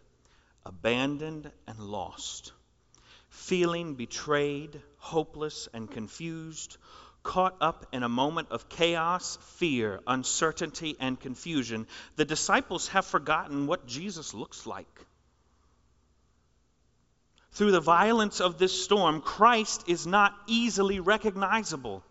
abandoned, 0.64 1.50
and 1.66 1.78
lost, 1.78 2.52
feeling 3.28 3.96
betrayed, 3.96 4.80
hopeless, 4.96 5.68
and 5.74 5.90
confused, 5.90 6.78
caught 7.22 7.56
up 7.60 7.86
in 7.92 8.02
a 8.02 8.08
moment 8.08 8.48
of 8.50 8.68
chaos, 8.68 9.38
fear, 9.56 10.00
uncertainty, 10.06 10.96
and 10.98 11.18
confusion, 11.18 11.86
the 12.16 12.24
disciples 12.24 12.88
have 12.88 13.04
forgotten 13.04 13.66
what 13.66 13.86
Jesus 13.86 14.34
looks 14.34 14.66
like. 14.66 15.06
Through 17.52 17.72
the 17.72 17.80
violence 17.80 18.40
of 18.40 18.58
this 18.58 18.84
storm, 18.84 19.20
Christ 19.20 19.84
is 19.86 20.06
not 20.06 20.34
easily 20.46 21.00
recognizable. 21.00 22.04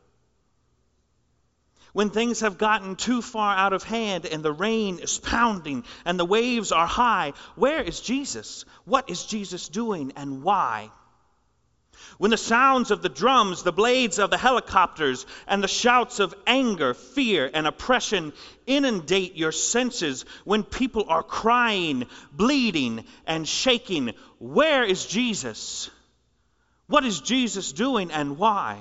When 1.92 2.12
things 2.12 2.42
have 2.42 2.58
gotten 2.58 2.96
too 2.96 3.22
far 3.22 3.56
out 3.56 3.74
of 3.74 3.84
hand 3.84 4.26
and 4.26 4.44
the 4.44 4.52
rain 4.52 5.00
is 5.00 5.18
pounding 5.18 5.86
and 6.06 6.20
the 6.20 6.26
waves 6.26 6.72
are 6.72 6.86
high, 6.86 7.34
where 7.56 7.82
is 7.82 8.00
Jesus? 8.00 8.64
What 8.86 9.10
is 9.10 9.26
Jesus 9.26 9.70
doing 9.70 10.14
and 10.16 10.44
why? 10.44 10.92
When 12.18 12.32
the 12.32 12.38
sounds 12.38 12.92
of 12.92 13.02
the 13.02 13.10
drums, 13.10 13.64
the 13.64 13.72
blades 13.72 14.20
of 14.20 14.30
the 14.30 14.38
helicopters, 14.38 15.26
and 15.48 15.64
the 15.64 15.68
shouts 15.68 16.20
of 16.20 16.36
anger, 16.46 16.94
fear, 16.94 17.50
and 17.54 17.66
oppression 17.66 18.34
inundate 18.68 19.36
your 19.36 19.52
senses, 19.52 20.26
when 20.44 20.64
people 20.64 21.06
are 21.08 21.24
crying, 21.24 22.06
bleeding, 22.32 23.06
and 23.26 23.48
shaking, 23.48 24.14
where 24.38 24.84
is 24.84 25.06
Jesus? 25.06 25.90
What 26.88 27.06
is 27.06 27.22
Jesus 27.22 27.72
doing 27.72 28.12
and 28.12 28.38
why? 28.38 28.80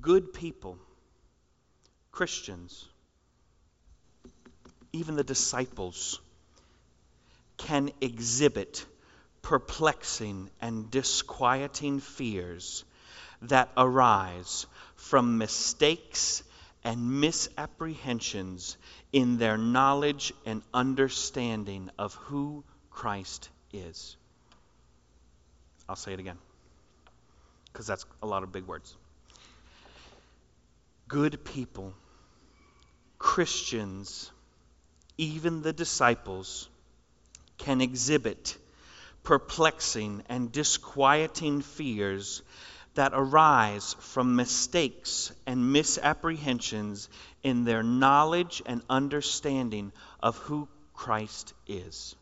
Good 0.00 0.32
people, 0.32 0.78
Christians, 2.12 2.86
even 4.92 5.16
the 5.16 5.24
disciples, 5.24 6.20
can 7.56 7.90
exhibit 8.00 8.84
perplexing 9.46 10.50
and 10.60 10.90
disquieting 10.90 12.00
fears 12.00 12.84
that 13.42 13.68
arise 13.76 14.66
from 14.96 15.38
mistakes 15.38 16.42
and 16.82 17.20
misapprehensions 17.20 18.76
in 19.12 19.38
their 19.38 19.56
knowledge 19.56 20.32
and 20.46 20.62
understanding 20.74 21.88
of 21.96 22.14
who 22.14 22.64
Christ 22.90 23.48
is. 23.72 24.16
I'll 25.88 25.94
say 25.94 26.12
it 26.12 26.18
again 26.18 26.38
because 27.72 27.86
that's 27.86 28.04
a 28.24 28.26
lot 28.26 28.42
of 28.42 28.50
big 28.50 28.66
words. 28.66 28.96
Good 31.06 31.44
people, 31.44 31.94
Christians, 33.16 34.28
even 35.16 35.62
the 35.62 35.72
disciples, 35.72 36.68
can 37.58 37.80
exhibit 37.80 38.58
perplexing 39.26 40.22
and 40.28 40.52
disquieting 40.52 41.60
fears 41.60 42.42
that 42.94 43.10
arise 43.12 43.96
from 43.98 44.36
mistakes 44.36 45.32
and 45.48 45.72
misapprehensions 45.72 47.08
in 47.42 47.64
their 47.64 47.82
knowledge 47.82 48.62
and 48.66 48.80
understanding 48.88 49.92
of 50.20 50.36
who 50.38 50.68
Christ 50.94 51.54
is. 51.66 52.14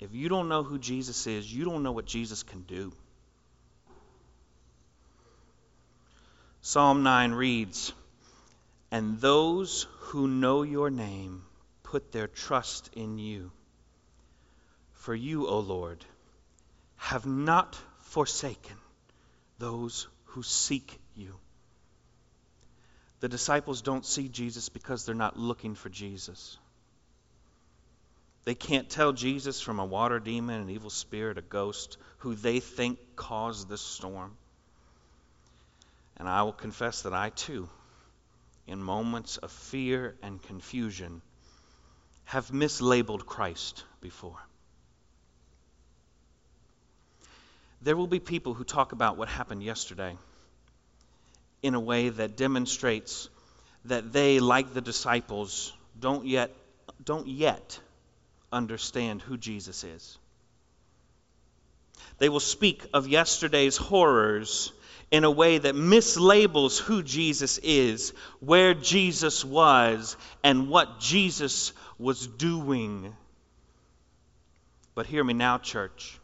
If 0.00 0.14
you 0.14 0.30
don't 0.30 0.48
know 0.48 0.62
who 0.62 0.78
Jesus 0.78 1.26
is, 1.26 1.52
you 1.52 1.66
don't 1.66 1.82
know 1.82 1.92
what 1.92 2.06
Jesus 2.06 2.42
can 2.42 2.62
do. 2.62 2.90
Psalm 6.62 7.02
9 7.02 7.32
reads, 7.32 7.92
And 8.90 9.20
those 9.20 9.86
who 9.98 10.26
know 10.26 10.62
your 10.62 10.88
name 10.88 11.42
put 11.82 12.12
their 12.12 12.28
trust 12.28 12.88
in 12.94 13.18
you. 13.18 13.52
For 15.04 15.14
you, 15.14 15.46
O 15.48 15.58
Lord, 15.58 16.02
have 16.96 17.26
not 17.26 17.78
forsaken 18.04 18.78
those 19.58 20.08
who 20.24 20.42
seek 20.42 20.98
you. 21.14 21.34
The 23.20 23.28
disciples 23.28 23.82
don't 23.82 24.06
see 24.06 24.28
Jesus 24.28 24.70
because 24.70 25.04
they're 25.04 25.14
not 25.14 25.38
looking 25.38 25.74
for 25.74 25.90
Jesus. 25.90 26.56
They 28.44 28.54
can't 28.54 28.88
tell 28.88 29.12
Jesus 29.12 29.60
from 29.60 29.78
a 29.78 29.84
water 29.84 30.18
demon, 30.18 30.62
an 30.62 30.70
evil 30.70 30.88
spirit, 30.88 31.36
a 31.36 31.42
ghost, 31.42 31.98
who 32.20 32.34
they 32.34 32.60
think 32.60 32.98
caused 33.14 33.68
this 33.68 33.82
storm. 33.82 34.34
And 36.16 36.26
I 36.26 36.44
will 36.44 36.52
confess 36.52 37.02
that 37.02 37.12
I 37.12 37.28
too, 37.28 37.68
in 38.66 38.82
moments 38.82 39.36
of 39.36 39.52
fear 39.52 40.16
and 40.22 40.42
confusion, 40.42 41.20
have 42.24 42.48
mislabeled 42.48 43.26
Christ 43.26 43.84
before. 44.00 44.40
There 47.84 47.96
will 47.98 48.06
be 48.06 48.18
people 48.18 48.54
who 48.54 48.64
talk 48.64 48.92
about 48.92 49.18
what 49.18 49.28
happened 49.28 49.62
yesterday 49.62 50.16
in 51.62 51.74
a 51.74 51.80
way 51.80 52.08
that 52.08 52.34
demonstrates 52.34 53.28
that 53.84 54.10
they, 54.10 54.40
like 54.40 54.72
the 54.72 54.80
disciples, 54.80 55.70
don't 56.00 56.26
yet, 56.26 56.50
don't 57.04 57.26
yet 57.26 57.78
understand 58.50 59.20
who 59.20 59.36
Jesus 59.36 59.84
is. 59.84 60.16
They 62.16 62.30
will 62.30 62.40
speak 62.40 62.86
of 62.94 63.06
yesterday's 63.06 63.76
horrors 63.76 64.72
in 65.10 65.24
a 65.24 65.30
way 65.30 65.58
that 65.58 65.74
mislabels 65.74 66.80
who 66.80 67.02
Jesus 67.02 67.58
is, 67.58 68.14
where 68.40 68.72
Jesus 68.72 69.44
was, 69.44 70.16
and 70.42 70.70
what 70.70 71.00
Jesus 71.00 71.74
was 71.98 72.26
doing. 72.26 73.14
But 74.94 75.04
hear 75.04 75.22
me 75.22 75.34
now, 75.34 75.58
church. 75.58 76.18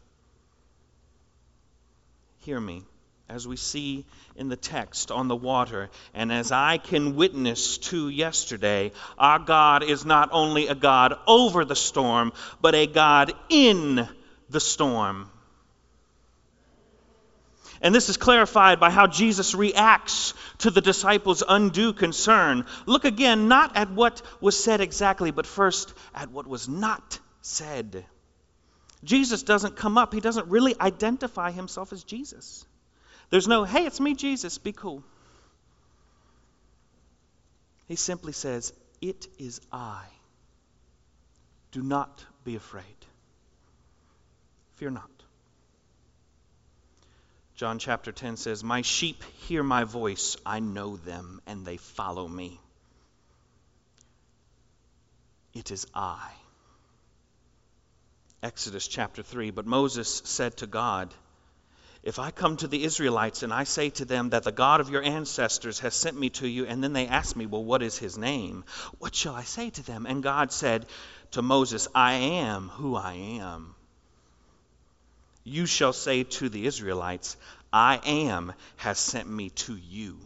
Hear 2.41 2.59
me 2.59 2.83
as 3.29 3.47
we 3.47 3.55
see 3.55 4.03
in 4.35 4.49
the 4.49 4.55
text 4.55 5.11
on 5.11 5.27
the 5.27 5.35
water, 5.35 5.91
and 6.13 6.33
as 6.33 6.51
I 6.51 6.79
can 6.79 7.15
witness 7.15 7.77
to 7.77 8.09
yesterday, 8.09 8.91
our 9.15 9.37
God 9.37 9.83
is 9.83 10.05
not 10.05 10.29
only 10.31 10.67
a 10.67 10.73
God 10.73 11.13
over 11.27 11.63
the 11.63 11.75
storm, 11.75 12.33
but 12.59 12.73
a 12.73 12.87
God 12.87 13.31
in 13.49 14.09
the 14.49 14.59
storm. 14.59 15.29
And 17.79 17.93
this 17.93 18.09
is 18.09 18.17
clarified 18.17 18.79
by 18.79 18.89
how 18.89 19.05
Jesus 19.05 19.53
reacts 19.53 20.33
to 20.59 20.71
the 20.71 20.81
disciples' 20.81 21.43
undue 21.47 21.93
concern. 21.93 22.65
Look 22.87 23.05
again, 23.05 23.47
not 23.47 23.77
at 23.77 23.91
what 23.91 24.21
was 24.41 24.61
said 24.61 24.81
exactly, 24.81 25.29
but 25.29 25.45
first 25.45 25.93
at 26.15 26.31
what 26.31 26.47
was 26.47 26.67
not 26.67 27.19
said. 27.41 28.03
Jesus 29.03 29.43
doesn't 29.43 29.75
come 29.75 29.97
up, 29.97 30.13
he 30.13 30.19
doesn't 30.19 30.47
really 30.47 30.75
identify 30.79 31.51
himself 31.51 31.91
as 31.91 32.03
Jesus. 32.03 32.65
There's 33.29 33.47
no, 33.47 33.63
hey, 33.63 33.85
it's 33.85 33.99
me, 33.99 34.13
Jesus, 34.13 34.57
be 34.57 34.73
cool. 34.73 35.03
He 37.87 37.95
simply 37.95 38.33
says, 38.33 38.73
It 39.01 39.27
is 39.39 39.59
I. 39.71 40.03
Do 41.71 41.81
not 41.81 42.23
be 42.43 42.55
afraid. 42.55 42.85
Fear 44.75 44.91
not. 44.91 45.09
John 47.55 47.79
chapter 47.79 48.11
10 48.11 48.37
says, 48.37 48.63
My 48.63 48.81
sheep 48.81 49.23
hear 49.47 49.63
my 49.63 49.83
voice, 49.83 50.35
I 50.45 50.59
know 50.59 50.97
them, 50.97 51.41
and 51.45 51.65
they 51.65 51.77
follow 51.77 52.27
me. 52.27 52.59
It 55.53 55.71
is 55.71 55.85
I. 55.93 56.31
Exodus 58.43 58.87
chapter 58.87 59.23
3 59.23 59.51
But 59.51 59.65
Moses 59.65 60.21
said 60.25 60.57
to 60.57 60.67
God, 60.67 61.13
If 62.03 62.19
I 62.19 62.31
come 62.31 62.57
to 62.57 62.67
the 62.67 62.83
Israelites 62.83 63.43
and 63.43 63.53
I 63.53 63.63
say 63.63 63.89
to 63.91 64.05
them 64.05 64.31
that 64.31 64.43
the 64.43 64.51
God 64.51 64.81
of 64.81 64.89
your 64.89 65.03
ancestors 65.03 65.79
has 65.79 65.93
sent 65.93 66.19
me 66.19 66.29
to 66.31 66.47
you, 66.47 66.65
and 66.65 66.83
then 66.83 66.93
they 66.93 67.07
ask 67.07 67.35
me, 67.35 67.45
Well, 67.45 67.63
what 67.63 67.83
is 67.83 67.97
his 67.97 68.17
name? 68.17 68.63
What 68.99 69.15
shall 69.15 69.35
I 69.35 69.43
say 69.43 69.69
to 69.69 69.83
them? 69.83 70.05
And 70.05 70.23
God 70.23 70.51
said 70.51 70.85
to 71.31 71.41
Moses, 71.41 71.87
I 71.93 72.13
am 72.13 72.69
who 72.69 72.95
I 72.95 73.13
am 73.13 73.75
you 75.43 75.65
shall 75.65 75.93
say 75.93 76.23
to 76.23 76.49
the 76.49 76.65
Israelites, 76.65 77.37
I 77.73 77.99
am 78.05 78.53
has 78.77 78.99
sent 78.99 79.29
me 79.29 79.49
to 79.49 79.75
you. 79.75 80.19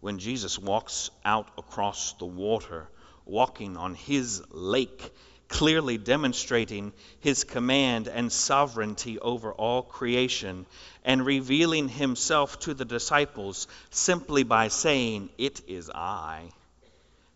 When 0.00 0.18
Jesus 0.18 0.58
walks 0.58 1.10
out 1.24 1.48
across 1.58 2.14
the 2.14 2.26
water, 2.26 2.88
walking 3.24 3.76
on 3.76 3.94
his 3.94 4.42
lake, 4.50 5.12
clearly 5.52 5.98
demonstrating 5.98 6.92
his 7.20 7.44
command 7.44 8.08
and 8.08 8.32
sovereignty 8.32 9.18
over 9.18 9.52
all 9.52 9.82
creation, 9.82 10.66
and 11.04 11.24
revealing 11.24 11.88
himself 11.88 12.58
to 12.60 12.74
the 12.74 12.86
disciples 12.86 13.68
simply 13.90 14.42
by 14.42 14.68
saying, 14.68 15.28
It 15.38 15.60
is 15.68 15.90
I. 15.90 16.48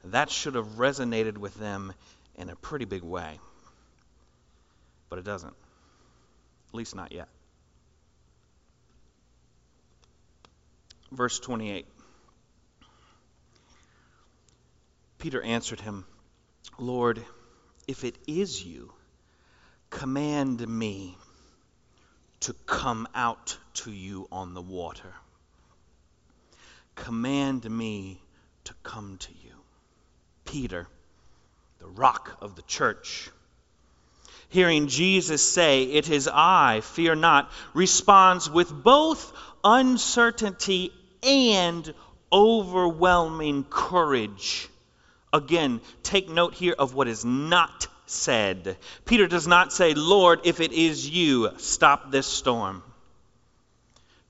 That 0.05 0.31
should 0.31 0.55
have 0.55 0.79
resonated 0.79 1.37
with 1.37 1.55
them 1.57 1.93
in 2.37 2.49
a 2.49 2.57
pretty 2.57 2.87
big 2.87 3.03
way. 3.03 3.39
But 5.11 5.19
it 5.19 5.25
doesn't. 5.25 5.55
At 6.69 6.75
least 6.75 6.97
not 6.97 7.13
yet. 7.13 7.29
Verse 11.13 11.39
28. 11.39 11.87
Peter 15.19 15.43
answered 15.43 15.81
him, 15.81 16.05
Lord, 16.79 17.23
if 17.87 18.05
it 18.05 18.17
is 18.27 18.65
you, 18.65 18.93
command 19.91 20.67
me 20.67 21.17
to 22.41 22.53
come 22.67 23.09
out 23.15 23.57
to 23.75 23.91
you 23.91 24.29
on 24.31 24.55
the 24.55 24.63
water. 24.63 25.15
Command 26.95 27.69
me 27.71 28.21
to 28.65 28.75
come 28.83 29.17
to 29.19 29.33
you. 29.45 29.53
Peter, 30.45 30.87
the 31.79 31.87
rock 31.87 32.39
of 32.41 32.57
the 32.57 32.63
church, 32.63 33.31
hearing 34.49 34.89
Jesus 34.89 35.43
say, 35.43 35.85
It 35.85 36.09
is 36.09 36.29
I, 36.33 36.81
fear 36.83 37.15
not, 37.15 37.51
responds 37.75 38.49
with 38.49 38.71
both 38.71 39.33
uncertainty 39.65 40.93
and 41.23 41.93
overwhelming 42.33 43.65
courage. 43.65 44.69
Again, 45.33 45.81
take 46.03 46.29
note 46.29 46.55
here 46.55 46.75
of 46.79 46.95
what 46.95 47.09
is 47.09 47.25
not 47.25 47.89
said. 48.07 48.77
Peter 49.05 49.27
does 49.27 49.47
not 49.47 49.73
say, 49.73 49.95
Lord, 49.95 50.41
if 50.45 50.61
it 50.61 50.73
is 50.73 51.09
you, 51.09 51.51
stop 51.59 52.11
this 52.11 52.27
storm. 52.27 52.83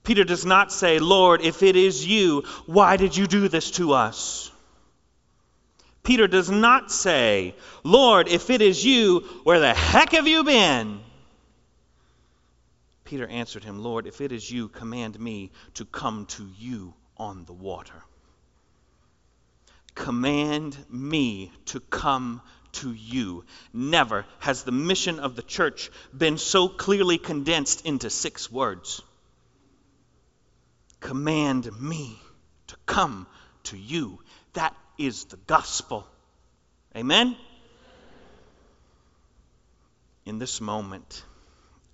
Peter 0.02 0.24
does 0.24 0.46
not 0.46 0.72
say, 0.72 0.98
Lord, 0.98 1.42
if 1.42 1.62
it 1.62 1.76
is 1.76 2.06
you, 2.06 2.44
why 2.66 2.96
did 2.96 3.16
you 3.16 3.26
do 3.26 3.48
this 3.48 3.72
to 3.72 3.92
us? 3.92 4.50
Peter 6.04 6.28
does 6.28 6.48
not 6.48 6.92
say, 6.92 7.56
Lord, 7.82 8.28
if 8.28 8.48
it 8.48 8.62
is 8.62 8.84
you, 8.84 9.20
where 9.42 9.58
the 9.58 9.74
heck 9.74 10.12
have 10.12 10.28
you 10.28 10.44
been? 10.44 11.00
Peter 13.04 13.26
answered 13.26 13.64
him, 13.64 13.82
Lord, 13.82 14.06
if 14.06 14.20
it 14.20 14.30
is 14.30 14.48
you, 14.48 14.68
command 14.68 15.18
me 15.18 15.50
to 15.74 15.84
come 15.84 16.26
to 16.26 16.48
you 16.58 16.94
on 17.16 17.44
the 17.44 17.52
water. 17.52 18.04
Command 19.96 20.76
me 20.88 21.50
to 21.66 21.80
come 21.80 22.40
to 22.72 22.92
you. 22.92 23.44
Never 23.72 24.24
has 24.38 24.62
the 24.62 24.70
mission 24.70 25.18
of 25.18 25.34
the 25.34 25.42
church 25.42 25.90
been 26.16 26.38
so 26.38 26.68
clearly 26.68 27.18
condensed 27.18 27.84
into 27.84 28.08
six 28.08 28.48
words. 28.48 29.02
Command 31.00 31.68
me 31.80 32.16
to 32.68 32.76
come 32.86 33.26
to 33.64 33.76
you. 33.76 34.20
That 34.52 34.76
is 34.96 35.24
the 35.24 35.38
gospel. 35.48 36.06
Amen? 36.94 37.36
in 40.26 40.40
this 40.40 40.60
moment, 40.60 41.24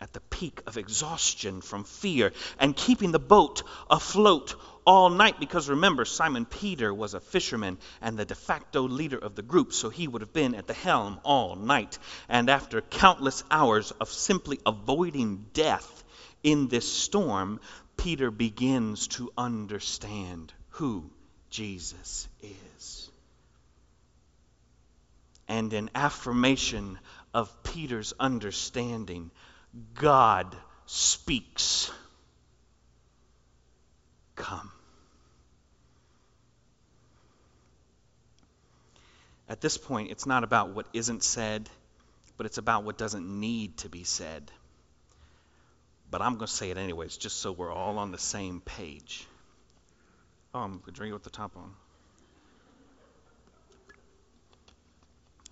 at 0.02 0.12
the 0.12 0.20
peak 0.20 0.60
of 0.66 0.76
exhaustion 0.76 1.60
from 1.60 1.84
fear 1.84 2.32
and 2.58 2.74
keeping 2.74 3.12
the 3.12 3.20
boat 3.20 3.62
afloat 3.88 4.56
all 4.84 5.10
night 5.10 5.38
because 5.38 5.68
remember, 5.68 6.04
Simon 6.04 6.44
Peter 6.44 6.92
was 6.92 7.14
a 7.14 7.20
fisherman 7.20 7.78
and 8.00 8.18
the 8.18 8.24
de 8.24 8.34
facto 8.34 8.82
leader 8.82 9.16
of 9.16 9.36
the 9.36 9.42
group, 9.42 9.72
so 9.72 9.90
he 9.90 10.08
would 10.08 10.20
have 10.20 10.32
been 10.32 10.56
at 10.56 10.66
the 10.66 10.74
helm 10.74 11.20
all 11.22 11.54
night. 11.54 12.00
And 12.28 12.50
after 12.50 12.80
countless 12.80 13.44
hours 13.48 13.92
of 13.92 14.08
simply 14.08 14.58
avoiding 14.66 15.46
death 15.52 16.02
in 16.42 16.66
this 16.66 16.92
storm, 16.92 17.60
Peter 17.96 18.32
begins 18.32 19.06
to 19.06 19.32
understand 19.38 20.52
who 20.70 21.08
Jesus 21.50 22.28
is. 22.42 23.08
And 25.46 25.72
in 25.72 25.90
affirmation 25.94 26.98
of 27.32 27.62
Peter's 27.62 28.14
understanding, 28.18 29.30
God 29.94 30.54
speaks. 30.86 31.90
Come. 34.36 34.70
At 39.48 39.60
this 39.60 39.76
point, 39.76 40.10
it's 40.10 40.26
not 40.26 40.44
about 40.44 40.70
what 40.70 40.86
isn't 40.92 41.22
said, 41.22 41.68
but 42.36 42.46
it's 42.46 42.58
about 42.58 42.84
what 42.84 42.96
doesn't 42.96 43.28
need 43.28 43.76
to 43.78 43.88
be 43.88 44.04
said. 44.04 44.50
But 46.10 46.22
I'm 46.22 46.34
going 46.34 46.46
to 46.46 46.52
say 46.52 46.70
it 46.70 46.76
anyways, 46.76 47.16
just 47.16 47.38
so 47.40 47.52
we're 47.52 47.72
all 47.72 47.98
on 47.98 48.12
the 48.12 48.18
same 48.18 48.60
page. 48.60 49.26
Oh, 50.54 50.60
I'm 50.60 50.72
going 50.72 50.82
to 50.84 50.90
drink 50.92 51.10
it 51.10 51.14
with 51.14 51.24
the 51.24 51.30
top 51.30 51.56
on. 51.56 51.72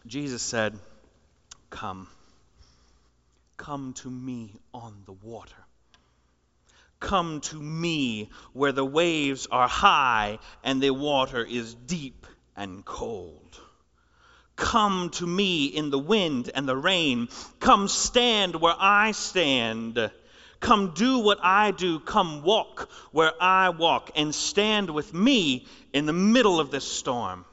Jesus 0.07 0.43
said, 0.43 0.79
Come. 1.71 2.09
Come 3.61 3.92
to 3.92 4.09
me 4.11 4.55
on 4.73 5.03
the 5.05 5.12
water. 5.12 5.66
Come 6.99 7.42
to 7.42 7.57
me 7.57 8.31
where 8.55 8.73
the 8.73 8.87
waves 8.87 9.46
are 9.51 9.68
high 9.68 10.38
and 10.64 10.83
the 10.83 10.92
water 10.92 11.44
is 11.44 11.75
deep 11.75 12.27
and 12.57 12.83
cold. 12.87 13.61
Come 14.57 15.11
to 15.11 15.27
me 15.27 15.66
in 15.66 15.90
the 15.90 15.99
wind 15.99 16.51
and 16.55 16.66
the 16.66 16.75
rain. 16.75 17.29
Come 17.59 17.87
stand 17.88 18.57
where 18.57 18.77
I 18.79 19.12
stand. 19.12 20.11
Come 20.61 20.94
do 20.94 21.18
what 21.18 21.40
I 21.42 21.70
do. 21.70 22.01
Come 22.01 22.42
walk 22.42 22.88
where 23.12 23.35
I 23.42 23.68
walk 23.68 24.12
and 24.16 24.35
stand 24.35 24.88
with 24.88 25.12
me 25.12 25.66
in 25.92 26.07
the 26.07 26.14
middle 26.14 26.61
of 26.61 26.70
this 26.70 26.90
storm. 26.90 27.44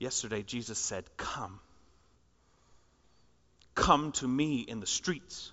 Yesterday, 0.00 0.42
Jesus 0.42 0.78
said, 0.78 1.04
Come. 1.18 1.60
Come 3.74 4.12
to 4.12 4.26
me 4.26 4.60
in 4.60 4.80
the 4.80 4.86
streets. 4.86 5.52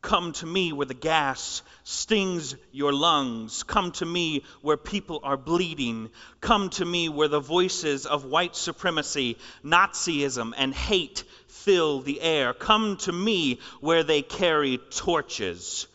Come 0.00 0.32
to 0.32 0.46
me 0.46 0.72
where 0.72 0.86
the 0.86 0.94
gas 0.94 1.60
stings 1.84 2.56
your 2.72 2.94
lungs. 2.94 3.62
Come 3.62 3.92
to 3.92 4.06
me 4.06 4.44
where 4.62 4.78
people 4.78 5.20
are 5.22 5.36
bleeding. 5.36 6.08
Come 6.40 6.70
to 6.70 6.84
me 6.86 7.10
where 7.10 7.28
the 7.28 7.40
voices 7.40 8.06
of 8.06 8.24
white 8.24 8.56
supremacy, 8.56 9.36
Nazism, 9.62 10.54
and 10.56 10.74
hate 10.74 11.24
fill 11.48 12.00
the 12.00 12.22
air. 12.22 12.54
Come 12.54 12.96
to 12.98 13.12
me 13.12 13.60
where 13.80 14.02
they 14.02 14.22
carry 14.22 14.78
torches. 14.78 15.86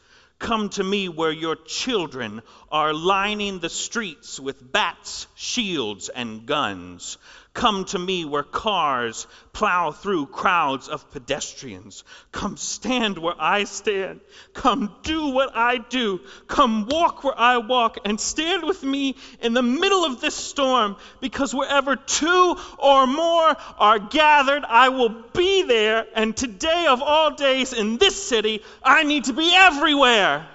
Come 0.45 0.69
to 0.69 0.84
me 0.84 1.10
where 1.10 1.31
your 1.31 1.55
children 1.55 2.43
are 2.71 2.93
lining 2.93 3.58
the 3.58 3.67
streets 3.67 4.39
with 4.39 4.71
bats, 4.71 5.25
shields, 5.34 6.08
and 6.10 6.45
guns. 6.45 7.17
Come 7.56 7.86
to 7.86 8.00
me 8.00 8.26
where 8.26 8.44
cars 8.44 9.28
plow 9.54 9.91
through 9.91 10.26
crowds 10.26 10.89
of 10.89 11.10
pedestrians. 11.12 12.04
Come 12.34 12.58
stand 12.58 13.18
where 13.18 13.34
I 13.39 13.63
stand. 13.63 14.20
Come 14.54 14.94
do 15.04 15.30
what 15.30 15.56
I 15.56 15.78
do. 15.78 16.20
Come 16.48 16.86
walk 16.86 17.24
where 17.24 17.39
I 17.39 17.58
walk 17.58 18.00
and 18.04 18.20
stand 18.20 18.63
with 18.63 18.84
me 18.84 19.15
in 19.39 19.54
the 19.54 19.63
middle 19.63 20.04
of 20.04 20.20
this 20.20 20.36
storm 20.36 20.98
because 21.22 21.56
wherever 21.56 21.96
two 21.96 22.58
or 22.78 23.08
more 23.08 23.56
are 23.80 24.00
gathered, 24.00 24.65
I 24.68 24.89
will 24.89 25.15
be 25.34 25.63
there. 25.63 26.06
And 26.13 26.36
today, 26.36 26.88
of 26.89 27.02
all 27.02 27.32
days 27.32 27.72
in 27.72 27.98
this 27.98 28.22
city, 28.22 28.63
I 28.84 29.04
need 29.04 29.24
to 29.24 29.34
be 29.34 29.50
everywhere. 29.56 30.46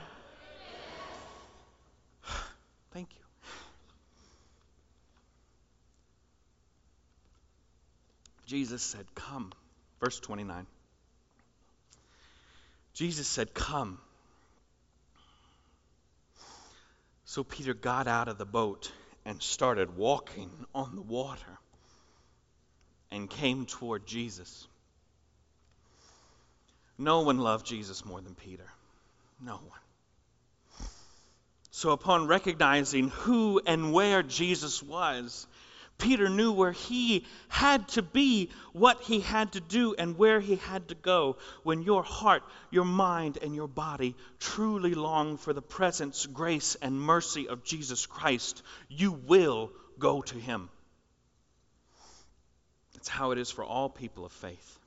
Jesus 8.51 8.83
said, 8.83 9.07
Come. 9.15 9.53
Verse 10.01 10.19
29. 10.19 10.67
Jesus 12.95 13.29
said, 13.29 13.55
Come. 13.55 14.01
So 17.27 17.45
Peter 17.45 17.75
got 17.75 18.09
out 18.09 18.27
of 18.27 18.39
the 18.39 18.45
boat 18.45 18.91
and 19.25 19.41
started 19.41 19.97
walking 19.97 20.51
on 20.75 20.97
the 20.97 21.01
water 21.01 21.59
and 23.13 23.31
came 23.31 23.67
toward 23.67 24.05
Jesus. 24.05 24.67
No 26.99 27.21
one 27.21 27.39
loved 27.39 27.65
Jesus 27.65 28.05
more 28.05 28.21
than 28.21 28.35
Peter. 28.35 28.67
No 29.41 29.55
one. 29.55 30.89
So, 31.71 31.93
upon 31.93 32.27
recognizing 32.27 33.11
who 33.11 33.61
and 33.65 33.93
where 33.93 34.25
Jesus 34.25 34.83
was, 34.83 35.47
Peter 36.01 36.29
knew 36.29 36.53
where 36.53 36.73
he 36.73 37.27
had 37.49 37.87
to 37.89 38.03
be, 38.03 38.51
what 38.73 39.03
he 39.03 39.21
had 39.21 39.53
to 39.53 39.61
do, 39.61 39.95
and 39.95 40.19
where 40.19 40.41
he 40.41 40.57
had 40.57 40.89
to 40.89 40.95
go. 40.95 41.37
When 41.63 41.83
your 41.83 42.03
heart, 42.03 42.43
your 42.71 42.85
mind, 42.85 43.39
and 43.41 43.55
your 43.55 43.69
body 43.69 44.17
truly 44.39 44.95
long 44.95 45.37
for 45.37 45.53
the 45.53 45.63
presence, 45.63 46.27
grace, 46.27 46.75
and 46.75 47.01
mercy 47.01 47.49
of 47.49 47.63
Jesus 47.63 48.07
Christ, 48.07 48.63
you 48.89 49.13
will 49.13 49.71
go 49.99 50.23
to 50.23 50.37
him. 50.37 50.71
That's 52.95 53.09
how 53.09 53.31
it 53.31 53.39
is 53.39 53.51
for 53.51 53.65
all 53.65 53.89
people 53.89 54.25
of 54.25 54.33
faith. 54.33 54.79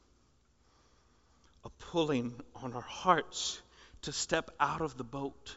A 1.63 1.69
pulling 1.69 2.33
on 2.55 2.73
our 2.73 2.81
hearts 2.81 3.61
to 4.01 4.11
step 4.11 4.51
out 4.59 4.81
of 4.81 4.97
the 4.97 5.03
boat 5.03 5.55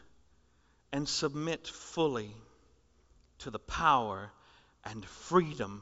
and 0.93 1.07
submit 1.07 1.67
fully 1.67 2.33
to 3.39 3.51
the 3.51 3.59
power 3.59 4.31
and 4.87 5.05
freedom 5.05 5.81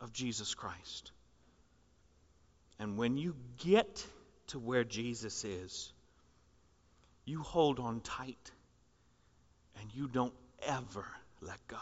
of 0.00 0.12
Jesus 0.12 0.54
Christ. 0.54 1.10
And 2.78 2.96
when 2.96 3.16
you 3.16 3.34
get 3.58 4.06
to 4.48 4.58
where 4.58 4.84
Jesus 4.84 5.44
is, 5.44 5.92
you 7.24 7.42
hold 7.42 7.78
on 7.78 8.00
tight 8.00 8.50
and 9.80 9.94
you 9.94 10.08
don't 10.08 10.34
ever 10.62 11.04
let 11.40 11.58
go. 11.66 11.78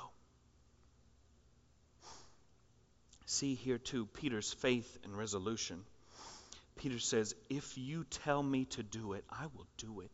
See 3.27 3.55
here 3.55 3.79
too 3.79 4.07
Peter's 4.07 4.53
faith 4.53 4.99
and 5.05 5.17
resolution. 5.17 5.85
Peter 6.77 6.99
says, 6.99 7.35
If 7.51 7.77
you 7.77 8.05
tell 8.25 8.43
me 8.43 8.65
to 8.67 8.83
do 8.83 9.13
it, 9.13 9.25
I 9.31 9.45
will 9.55 9.67
do 9.77 10.01
it. 10.01 10.11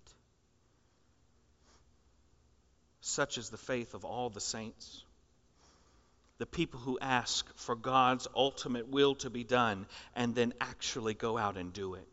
Such 3.01 3.38
is 3.38 3.51
the 3.51 3.57
faith 3.57 3.94
of 3.94 4.05
all 4.05 4.31
the 4.31 4.40
saints 4.40 5.04
the 6.38 6.47
people 6.47 6.81
who 6.81 6.99
ask 7.01 7.47
for 7.57 7.77
God's 7.77 8.27
ultimate 8.35 8.88
will 8.88 9.14
to 9.16 9.31
be 9.31 9.44
done 9.44 9.87
and 10.16 10.35
then 10.35 10.53
actually 10.61 11.14
go 11.14 11.38
out 11.38 11.57
and 11.57 11.73
do 11.73 11.94
it. 11.94 12.09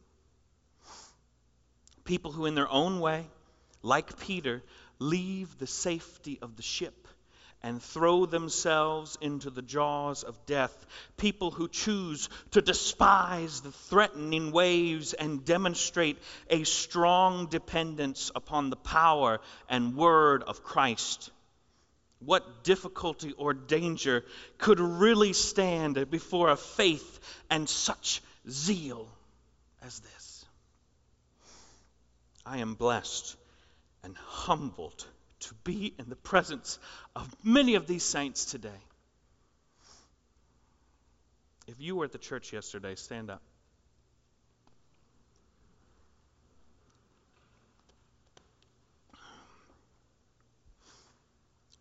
People 2.03 2.31
who, 2.31 2.45
in 2.45 2.55
their 2.55 2.69
own 2.69 2.99
way, 2.99 3.25
like 3.81 4.19
Peter, 4.19 4.61
leave 4.99 5.57
the 5.57 5.67
safety 5.67 6.37
of 6.41 6.55
the 6.55 6.61
ship 6.61 7.07
and 7.63 7.81
throw 7.81 8.25
themselves 8.25 9.17
into 9.21 9.49
the 9.49 9.61
jaws 9.61 10.23
of 10.23 10.45
death. 10.45 10.85
People 11.17 11.51
who 11.51 11.67
choose 11.67 12.27
to 12.51 12.61
despise 12.61 13.61
the 13.61 13.71
threatening 13.71 14.51
waves 14.51 15.13
and 15.13 15.45
demonstrate 15.45 16.17
a 16.49 16.63
strong 16.63 17.47
dependence 17.47 18.31
upon 18.35 18.69
the 18.69 18.75
power 18.75 19.39
and 19.69 19.95
word 19.95 20.43
of 20.43 20.63
Christ 20.63 21.31
what 22.25 22.63
difficulty 22.63 23.33
or 23.33 23.53
danger 23.53 24.23
could 24.57 24.79
really 24.79 25.33
stand 25.33 26.09
before 26.09 26.49
a 26.49 26.55
faith 26.55 27.19
and 27.49 27.67
such 27.67 28.21
zeal 28.49 29.07
as 29.83 29.99
this? 29.99 30.45
I 32.45 32.57
am 32.59 32.75
blessed 32.75 33.35
and 34.03 34.15
humbled 34.17 35.05
to 35.41 35.53
be 35.63 35.93
in 35.97 36.09
the 36.09 36.15
presence 36.15 36.79
of 37.15 37.33
many 37.43 37.75
of 37.75 37.87
these 37.87 38.03
saints 38.03 38.45
today. 38.45 38.69
If 41.67 41.75
you 41.79 41.95
were 41.95 42.05
at 42.05 42.11
the 42.11 42.17
church 42.17 42.53
yesterday, 42.53 42.95
stand 42.95 43.29
up. 43.29 43.41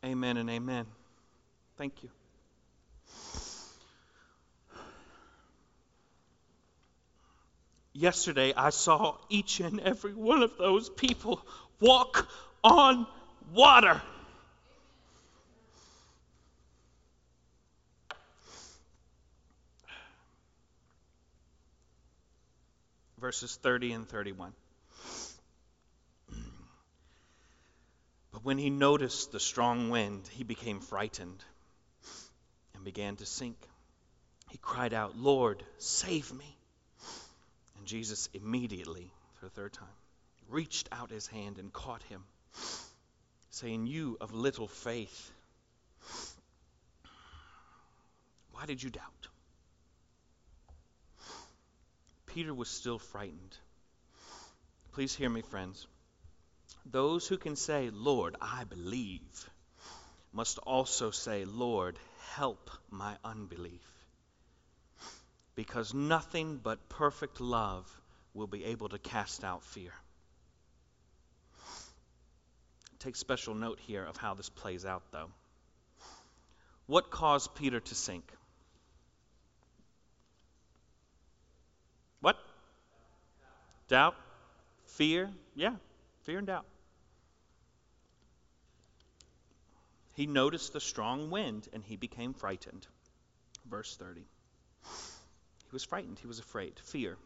Amen 0.04 0.38
and 0.38 0.48
amen. 0.48 0.86
Thank 1.76 2.02
you. 2.02 2.10
Yesterday, 7.92 8.54
I 8.56 8.70
saw 8.70 9.16
each 9.28 9.60
and 9.60 9.80
every 9.80 10.14
one 10.14 10.42
of 10.42 10.56
those 10.56 10.88
people 10.88 11.44
walk 11.80 12.28
on 12.64 13.06
water. 13.52 14.00
Verses 23.18 23.54
30 23.56 23.92
and 23.92 24.08
31. 24.08 24.52
When 28.42 28.59
he 28.59 28.70
noticed 28.70 29.33
the 29.33 29.40
strong 29.40 29.90
wind, 29.90 30.29
he 30.33 30.44
became 30.44 30.81
frightened 30.81 31.44
and 32.74 32.85
began 32.85 33.16
to 33.16 33.26
sink. 33.26 33.59
He 34.50 34.59
cried 34.59 34.94
out, 34.94 35.16
Lord, 35.16 35.62
save 35.79 36.33
me. 36.33 36.57
And 37.76 37.87
Jesus 37.87 38.29
immediately, 38.33 39.12
for 39.35 39.46
the 39.46 39.50
third 39.50 39.72
time, 39.72 39.88
reached 40.48 40.88
out 40.90 41.11
his 41.11 41.26
hand 41.26 41.59
and 41.59 41.72
caught 41.72 42.03
him, 42.05 42.24
saying, 43.50 43.87
You 43.87 44.16
of 44.20 44.33
little 44.33 44.68
faith, 44.68 45.31
why 48.53 48.66
did 48.66 48.83
you 48.83 48.90
doubt? 48.90 49.29
Peter 52.26 52.55
was 52.55 52.68
still 52.68 52.98
frightened. 52.98 53.57
Please 54.92 55.14
hear 55.14 55.29
me, 55.29 55.42
friends. 55.42 55.87
Those 56.90 57.29
who 57.29 57.37
can 57.37 57.55
say, 57.57 57.90
Lord, 57.90 58.35
I 58.40 58.64
believe, 58.64 59.50
must 60.33 60.59
also 60.59 61.11
say, 61.11 61.44
Lord, 61.44 61.98
help 62.33 62.70
my 62.90 63.16
unbelief. 63.24 63.87
Because 65.55 65.94
nothing 65.94 66.59
but 66.62 66.88
perfect 66.88 67.40
love 67.40 67.87
will 68.35 68.46
be 68.46 68.64
able 68.64 68.88
to 68.88 68.98
cast 68.98 69.44
out 69.44 69.62
fear. 69.62 69.92
Take 72.98 73.16
special 73.16 73.55
note 73.55 73.79
here 73.81 74.05
of 74.05 74.16
how 74.16 74.35
this 74.35 74.48
plays 74.48 74.85
out, 74.85 75.03
though. 75.12 75.31
What 76.87 77.11
caused 77.11 77.55
Peter 77.55 77.79
to 77.81 77.94
sink? 77.94 78.24
What? 82.20 82.37
Doubt? 83.88 84.16
Fear? 84.87 85.31
Yeah, 85.55 85.76
fear 86.22 86.38
and 86.38 86.46
doubt. 86.46 86.66
He 90.20 90.26
noticed 90.26 90.74
the 90.74 90.80
strong 90.80 91.30
wind 91.30 91.66
and 91.72 91.83
he 91.83 91.96
became 91.96 92.35
frightened. 92.35 92.87
Verse 93.64 93.96
30. 93.96 94.20
He 94.20 95.72
was 95.72 95.83
frightened. 95.83 96.18
He 96.18 96.26
was 96.26 96.38
afraid. 96.38 96.78
Fear. 96.78 97.16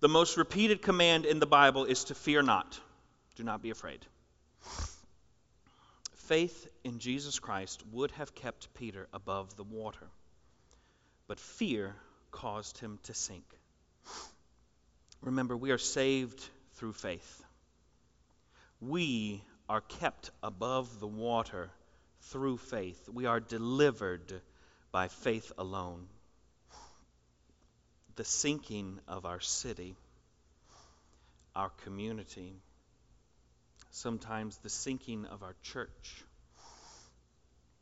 The 0.00 0.08
most 0.08 0.36
repeated 0.36 0.82
command 0.82 1.24
in 1.24 1.38
the 1.38 1.46
Bible 1.46 1.84
is 1.84 2.02
to 2.06 2.16
fear 2.16 2.42
not. 2.42 2.80
Do 3.36 3.44
not 3.44 3.62
be 3.62 3.70
afraid. 3.70 4.04
Faith 6.14 6.66
in 6.82 6.98
Jesus 6.98 7.38
Christ 7.38 7.84
would 7.92 8.10
have 8.10 8.34
kept 8.34 8.74
Peter 8.74 9.06
above 9.12 9.54
the 9.54 9.62
water, 9.62 10.08
but 11.28 11.38
fear 11.38 11.94
caused 12.32 12.78
him 12.78 12.98
to 13.04 13.14
sink. 13.14 13.46
Remember, 15.22 15.56
we 15.56 15.70
are 15.70 15.78
saved 15.78 16.44
through 16.72 16.94
faith. 16.94 17.44
We 18.80 19.44
are 19.68 19.80
kept 19.82 20.30
above 20.42 21.00
the 21.00 21.06
water 21.06 21.70
through 22.22 22.56
faith. 22.56 23.08
We 23.12 23.26
are 23.26 23.40
delivered 23.40 24.40
by 24.90 25.08
faith 25.08 25.52
alone. 25.58 26.08
The 28.16 28.24
sinking 28.24 28.98
of 29.06 29.26
our 29.26 29.40
city, 29.40 29.94
our 31.54 31.70
community, 31.84 32.54
sometimes 33.90 34.56
the 34.58 34.70
sinking 34.70 35.26
of 35.26 35.42
our 35.42 35.54
church, 35.62 36.24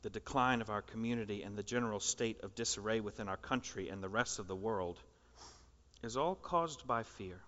the 0.02 0.10
decline 0.10 0.60
of 0.60 0.70
our 0.70 0.82
community, 0.82 1.42
and 1.42 1.56
the 1.56 1.62
general 1.62 2.00
state 2.00 2.40
of 2.42 2.54
disarray 2.54 3.00
within 3.00 3.28
our 3.28 3.36
country 3.36 3.88
and 3.88 4.02
the 4.02 4.08
rest 4.08 4.38
of 4.38 4.46
the 4.46 4.56
world 4.56 4.98
is 6.02 6.16
all 6.16 6.34
caused 6.34 6.86
by 6.86 7.02
fear. 7.02 7.40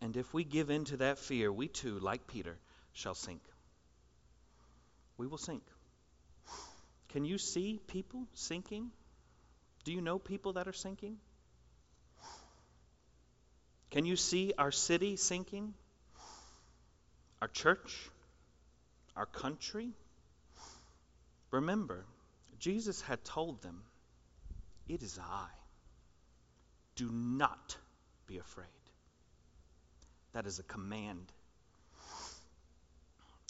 And 0.00 0.16
if 0.16 0.32
we 0.32 0.44
give 0.44 0.70
in 0.70 0.84
to 0.86 0.98
that 0.98 1.18
fear, 1.18 1.52
we 1.52 1.68
too, 1.68 1.98
like 1.98 2.26
Peter, 2.26 2.56
shall 2.92 3.14
sink. 3.14 3.42
We 5.16 5.26
will 5.26 5.38
sink. 5.38 5.62
Can 7.08 7.24
you 7.24 7.38
see 7.38 7.80
people 7.88 8.26
sinking? 8.34 8.90
Do 9.84 9.92
you 9.92 10.00
know 10.00 10.18
people 10.18 10.54
that 10.54 10.68
are 10.68 10.72
sinking? 10.72 11.16
Can 13.90 14.04
you 14.04 14.16
see 14.16 14.52
our 14.58 14.70
city 14.70 15.16
sinking? 15.16 15.74
Our 17.40 17.48
church? 17.48 18.10
Our 19.16 19.26
country? 19.26 19.92
Remember, 21.50 22.04
Jesus 22.58 23.00
had 23.00 23.24
told 23.24 23.62
them, 23.62 23.82
It 24.88 25.02
is 25.02 25.18
I. 25.18 25.48
Do 26.96 27.10
not 27.10 27.76
be 28.26 28.38
afraid. 28.38 28.77
That 30.38 30.46
is 30.46 30.60
a 30.60 30.62
command. 30.62 31.32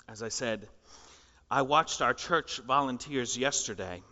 As 0.09 0.23
I 0.23 0.31
said, 0.31 0.67
I 1.51 1.61
watched 1.61 2.01
our 2.01 2.15
church 2.15 2.61
volunteers 2.61 3.37
yesterday, 3.37 4.03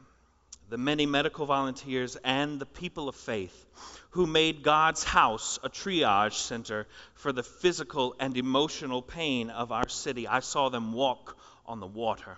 the 0.69 0.77
many 0.77 1.07
medical 1.07 1.47
volunteers 1.47 2.19
and 2.23 2.61
the 2.61 2.67
people 2.67 3.09
of 3.09 3.17
faith 3.17 3.65
who 4.11 4.27
made 4.27 4.63
God's 4.63 5.03
house 5.03 5.59
a 5.63 5.71
triage 5.71 6.35
center 6.35 6.87
for 7.15 7.33
the 7.33 7.43
physical 7.43 8.15
and 8.21 8.37
emotional 8.37 9.01
pain 9.01 9.49
of 9.49 9.73
our 9.73 9.89
city. 9.89 10.29
I 10.29 10.41
saw 10.41 10.69
them 10.69 10.93
walk 10.93 11.39
on 11.65 11.81
the 11.81 11.87
water. 11.87 12.37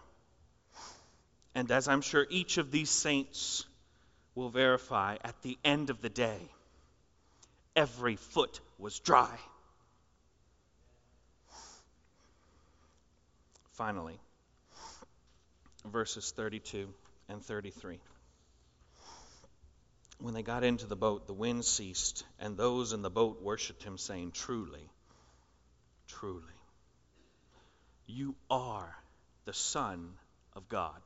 And 1.57 1.69
as 1.73 1.89
I'm 1.89 2.01
sure 2.01 2.25
each 2.31 2.59
of 2.59 2.71
these 2.71 2.91
saints 2.91 3.67
will 4.37 4.51
verify, 4.51 5.17
at 5.25 5.43
the 5.43 5.59
end 5.65 5.91
of 5.91 6.01
the 6.01 6.09
day, 6.09 6.39
every 7.75 8.15
foot 8.15 8.61
was 8.79 9.01
dry. 9.01 9.37
Finally, 13.79 14.19
verses 15.85 16.33
32 16.33 16.93
and 17.29 17.41
33. 17.45 18.01
When 20.21 20.35
they 20.35 20.43
got 20.43 20.65
into 20.65 20.87
the 20.87 20.97
boat, 20.97 21.29
the 21.29 21.33
wind 21.33 21.65
ceased, 21.65 22.25
and 22.41 22.57
those 22.57 22.93
in 22.93 23.03
the 23.03 23.09
boat 23.09 23.41
worshipped 23.41 23.85
him, 23.85 23.97
saying, 23.97 24.33
Truly, 24.33 24.91
truly, 26.09 26.43
you 28.09 28.35
are 28.51 28.97
the 29.45 29.55
Son 29.55 30.11
of 30.57 30.69
God. 30.69 31.01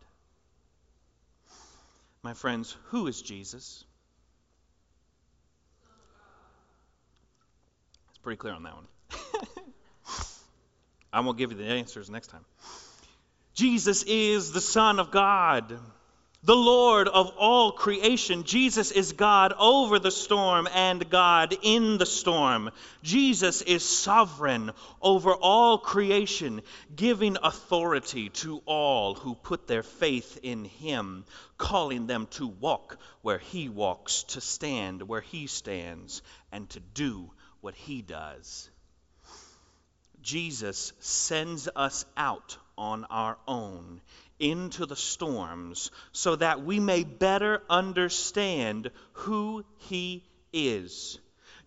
My 2.22 2.32
friends, 2.32 2.74
who 2.84 3.06
is 3.06 3.20
Jesus? 3.20 3.84
It's 8.08 8.18
pretty 8.22 8.38
clear 8.38 8.54
on 8.54 8.62
that 8.62 8.76
one. 8.76 8.86
I 11.12 11.20
won't 11.20 11.38
give 11.38 11.52
you 11.52 11.58
the 11.58 11.64
answers 11.64 12.08
next 12.08 12.28
time. 12.28 12.44
Jesus 13.54 14.02
is 14.04 14.52
the 14.52 14.62
Son 14.62 14.98
of 14.98 15.10
God, 15.10 15.78
the 16.42 16.56
Lord 16.56 17.06
of 17.06 17.30
all 17.38 17.72
creation. 17.72 18.44
Jesus 18.44 18.90
is 18.90 19.12
God 19.12 19.52
over 19.58 19.98
the 19.98 20.10
storm 20.10 20.66
and 20.74 21.10
God 21.10 21.54
in 21.62 21.98
the 21.98 22.06
storm. 22.06 22.70
Jesus 23.02 23.60
is 23.60 23.84
sovereign 23.86 24.72
over 25.02 25.34
all 25.34 25.76
creation, 25.76 26.62
giving 26.96 27.36
authority 27.42 28.30
to 28.30 28.62
all 28.64 29.14
who 29.14 29.34
put 29.34 29.66
their 29.66 29.82
faith 29.82 30.40
in 30.42 30.64
Him, 30.64 31.26
calling 31.58 32.06
them 32.06 32.26
to 32.32 32.46
walk 32.46 32.98
where 33.20 33.38
He 33.38 33.68
walks, 33.68 34.22
to 34.24 34.40
stand 34.40 35.02
where 35.02 35.20
He 35.20 35.46
stands, 35.46 36.22
and 36.50 36.68
to 36.70 36.80
do 36.80 37.30
what 37.60 37.74
He 37.74 38.00
does. 38.00 38.70
Jesus 40.22 40.92
sends 41.00 41.68
us 41.74 42.04
out 42.16 42.56
on 42.78 43.04
our 43.10 43.36
own 43.46 44.00
into 44.38 44.86
the 44.86 44.96
storms 44.96 45.90
so 46.12 46.36
that 46.36 46.64
we 46.64 46.80
may 46.80 47.04
better 47.04 47.62
understand 47.68 48.90
who 49.12 49.64
He 49.78 50.24
is. 50.52 51.18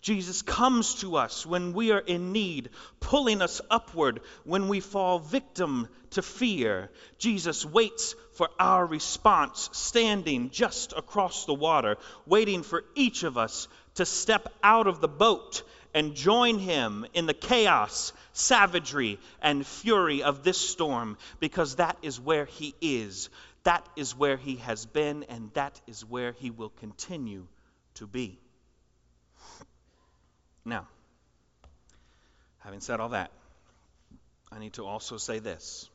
Jesus 0.02 0.42
comes 0.42 0.96
to 0.96 1.16
us 1.16 1.44
when 1.44 1.72
we 1.72 1.90
are 1.90 1.98
in 1.98 2.30
need, 2.32 2.70
pulling 3.00 3.42
us 3.42 3.60
upward 3.70 4.20
when 4.44 4.68
we 4.68 4.78
fall 4.78 5.18
victim 5.18 5.88
to 6.10 6.22
fear. 6.22 6.90
Jesus 7.18 7.64
waits 7.64 8.14
for 8.34 8.48
our 8.60 8.86
response, 8.86 9.68
standing 9.72 10.50
just 10.50 10.92
across 10.92 11.44
the 11.44 11.54
water, 11.54 11.96
waiting 12.24 12.62
for 12.62 12.84
each 12.94 13.24
of 13.24 13.36
us 13.36 13.66
to 13.94 14.06
step 14.06 14.52
out 14.62 14.86
of 14.86 15.00
the 15.00 15.08
boat 15.08 15.62
and 15.96 16.14
join 16.14 16.58
him 16.58 17.06
in 17.14 17.24
the 17.24 17.32
chaos, 17.32 18.12
savagery, 18.34 19.18
and 19.40 19.66
fury 19.66 20.22
of 20.22 20.44
this 20.44 20.58
storm 20.58 21.16
because 21.40 21.76
that 21.76 21.96
is 22.02 22.20
where 22.20 22.44
he 22.44 22.74
is. 22.82 23.30
That 23.64 23.88
is 23.96 24.14
where 24.14 24.36
he 24.36 24.56
has 24.56 24.84
been, 24.84 25.24
and 25.30 25.50
that 25.54 25.80
is 25.86 26.04
where 26.04 26.32
he 26.32 26.50
will 26.50 26.68
continue 26.68 27.46
to 27.94 28.06
be. 28.06 28.38
Now, 30.66 30.86
having 32.58 32.80
said 32.80 33.00
all 33.00 33.08
that, 33.08 33.30
I 34.52 34.58
need 34.58 34.74
to 34.74 34.84
also 34.84 35.16
say 35.16 35.38
this, 35.38 35.88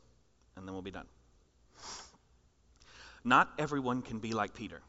and 0.56 0.68
then 0.68 0.74
we'll 0.74 0.82
be 0.82 0.90
done. 0.90 1.08
Not 3.24 3.54
everyone 3.60 4.02
can 4.02 4.18
be 4.18 4.34
like 4.34 4.56
Peter. 4.56 4.82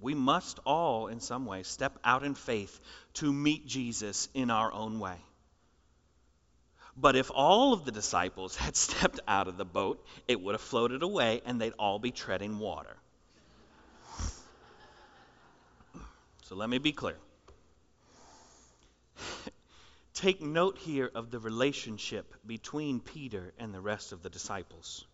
We 0.00 0.14
must 0.14 0.60
all, 0.64 1.08
in 1.08 1.20
some 1.20 1.44
way, 1.44 1.62
step 1.64 1.98
out 2.04 2.22
in 2.22 2.34
faith 2.34 2.80
to 3.14 3.32
meet 3.32 3.66
Jesus 3.66 4.28
in 4.32 4.50
our 4.50 4.72
own 4.72 5.00
way. 5.00 5.16
But 6.96 7.16
if 7.16 7.30
all 7.32 7.72
of 7.72 7.84
the 7.84 7.92
disciples 7.92 8.56
had 8.64 8.76
stepped 8.76 9.20
out 9.26 9.48
of 9.48 9.56
the 9.56 9.64
boat, 9.64 10.04
it 10.26 10.40
would 10.40 10.54
have 10.54 10.60
floated 10.60 11.02
away 11.02 11.42
and 11.44 11.60
they'd 11.60 11.74
all 11.78 11.98
be 11.98 12.10
treading 12.10 12.58
water. 12.58 12.96
So 16.42 16.54
let 16.54 16.70
me 16.70 16.78
be 16.78 16.92
clear. 16.92 17.16
Take 20.14 20.40
note 20.40 20.78
here 20.78 21.10
of 21.14 21.30
the 21.30 21.38
relationship 21.38 22.34
between 22.46 23.00
Peter 23.00 23.52
and 23.58 23.72
the 23.72 23.80
rest 23.80 24.12
of 24.12 24.22
the 24.22 24.30
disciples. 24.30 25.04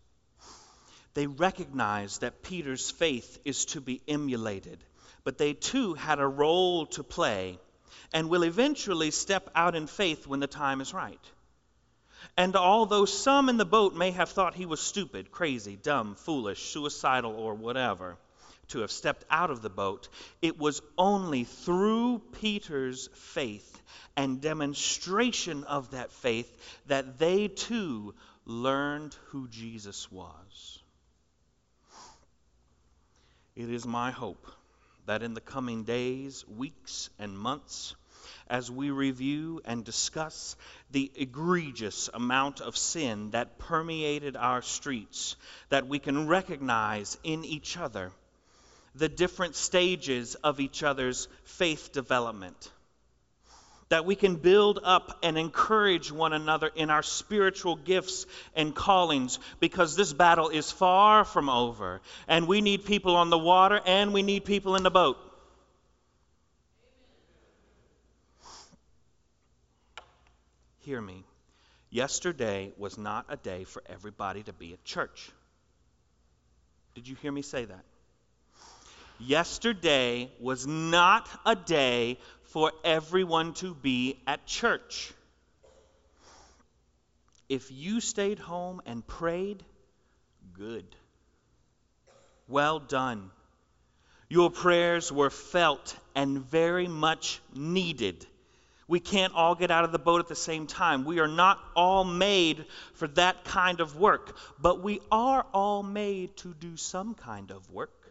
They 1.15 1.27
recognized 1.27 2.21
that 2.21 2.43
Peter's 2.43 2.91
faith 2.91 3.39
is 3.45 3.65
to 3.67 3.81
be 3.81 4.03
emulated, 4.07 4.83
but 5.23 5.39
they 5.39 5.53
too 5.55 5.95
had 5.95 6.19
a 6.19 6.27
role 6.27 6.87
to 6.87 7.05
play 7.05 7.59
and 8.13 8.29
will 8.29 8.43
eventually 8.43 9.11
step 9.11 9.49
out 9.55 9.75
in 9.75 9.87
faith 9.87 10.27
when 10.27 10.41
the 10.41 10.47
time 10.47 10.81
is 10.81 10.93
right. 10.93 11.21
And 12.37 12.57
although 12.57 13.05
some 13.05 13.49
in 13.49 13.57
the 13.57 13.65
boat 13.65 13.95
may 13.95 14.11
have 14.11 14.31
thought 14.31 14.55
he 14.55 14.67
was 14.67 14.81
stupid, 14.81 15.31
crazy, 15.31 15.77
dumb, 15.77 16.15
foolish, 16.15 16.63
suicidal, 16.71 17.35
or 17.35 17.55
whatever, 17.55 18.17
to 18.69 18.81
have 18.81 18.91
stepped 18.91 19.25
out 19.31 19.51
of 19.51 19.63
the 19.63 19.71
boat, 19.71 20.09
it 20.43 20.59
was 20.59 20.81
only 20.97 21.45
through 21.45 22.21
Peter's 22.41 23.09
faith 23.15 23.81
and 24.17 24.41
demonstration 24.41 25.65
of 25.65 25.91
that 25.91 26.13
faith 26.13 26.81
that 26.87 27.19
they 27.19 27.49
too 27.49 28.15
learned 28.47 29.15
who 29.27 29.49
Jesus 29.49 30.11
was. 30.11 30.83
It 33.57 33.71
is 33.71 33.87
my 33.87 34.11
hope 34.11 34.47
that 35.07 35.23
in 35.23 35.35
the 35.35 35.41
coming 35.41 35.85
days, 35.85 36.45
weeks, 36.49 37.11
and 37.19 37.39
months, 37.39 37.95
as 38.49 38.71
we 38.71 38.91
review 38.91 39.61
and 39.65 39.85
discuss 39.85 40.57
the 40.91 41.11
egregious 41.15 42.11
amount 42.13 42.61
of 42.61 42.77
sin 42.77 43.31
that 43.31 43.59
permeated 43.59 44.37
our 44.37 44.61
streets, 44.63 45.37
that 45.69 45.87
we 45.87 45.99
can 45.99 46.27
recognize 46.27 47.17
in 47.23 47.45
each 47.45 47.77
other 47.77 48.13
the 48.95 49.09
different 49.09 49.55
stages 49.57 50.35
of 50.37 50.61
each 50.61 50.83
other's 50.83 51.29
faith 51.45 51.93
development 51.93 52.73
that 53.89 54.05
we 54.05 54.15
can 54.15 54.37
build 54.37 54.81
up 54.83 55.19
and 55.23 55.37
encourage 55.37 56.11
one 56.11 56.33
another 56.33 56.71
in 56.75 56.91
our 56.91 57.03
spiritual 57.03 57.77
gifts 57.77 58.27
and 58.55 58.75
callings 58.75 59.39
because 59.61 59.97
this 59.97 60.13
battle 60.13 60.49
is 60.49 60.71
far 60.71 61.25
from 61.25 61.49
over. 61.49 62.01
And 62.29 62.49
we 62.49 62.61
need 62.61 62.85
people 62.85 63.17
on 63.17 63.31
the 63.31 63.39
water 63.39 63.81
and 63.87 64.13
we 64.13 64.23
need 64.23 64.45
people 64.45 64.77
in 64.77 64.83
the 64.83 64.91
boat. 64.91 65.19
Hear 70.81 71.01
me. 71.01 71.25
Yesterday 71.91 72.73
was 72.77 72.99
not 72.99 73.27
a 73.29 73.37
day 73.37 73.65
for 73.65 73.83
everybody 73.87 74.43
to 74.43 74.53
be 74.53 74.73
at 74.73 74.85
church. 74.85 75.31
Did 76.95 77.09
you 77.09 77.17
hear 77.17 77.33
me 77.33 77.43
say 77.43 77.65
that? 77.65 77.85
Yesterday 79.19 80.31
was 80.41 80.67
not 80.67 81.29
a 81.47 81.55
day 81.55 82.19
for 82.55 82.71
everyone 82.85 83.53
to 83.53 83.75
be 83.75 84.17
at 84.29 84.47
church. 84.47 85.13
If 87.49 87.73
you 87.73 88.01
stayed 88.01 88.39
home 88.39 88.81
and 88.87 89.05
prayed, 89.05 89.65
good. 90.53 90.87
Well 92.47 92.79
done. 92.79 93.33
Your 94.29 94.53
prayers 94.53 95.11
were 95.11 95.31
felt 95.31 95.97
and 96.15 96.49
very 96.49 96.87
much 96.87 97.41
needed. 97.57 98.25
We 98.87 99.01
can't 99.01 99.35
all 99.35 99.57
get 99.57 99.73
out 99.73 99.83
of 99.83 99.91
the 99.91 99.99
boat 99.99 100.21
at 100.21 100.29
the 100.29 100.37
same 100.37 100.69
time. 100.69 101.05
We 101.05 101.19
are 101.19 101.27
not 101.27 101.59
all 101.75 102.05
made 102.05 102.67
for 102.93 103.09
that 103.09 103.43
kind 103.43 103.81
of 103.81 103.97
work, 103.97 104.39
but 104.61 104.81
we 104.81 105.01
are 105.11 105.45
all 105.53 105.83
made 105.83 106.37
to 106.37 106.55
do 106.55 106.77
some 106.77 107.15
kind 107.15 107.51
of 107.51 107.69
work. 107.73 108.04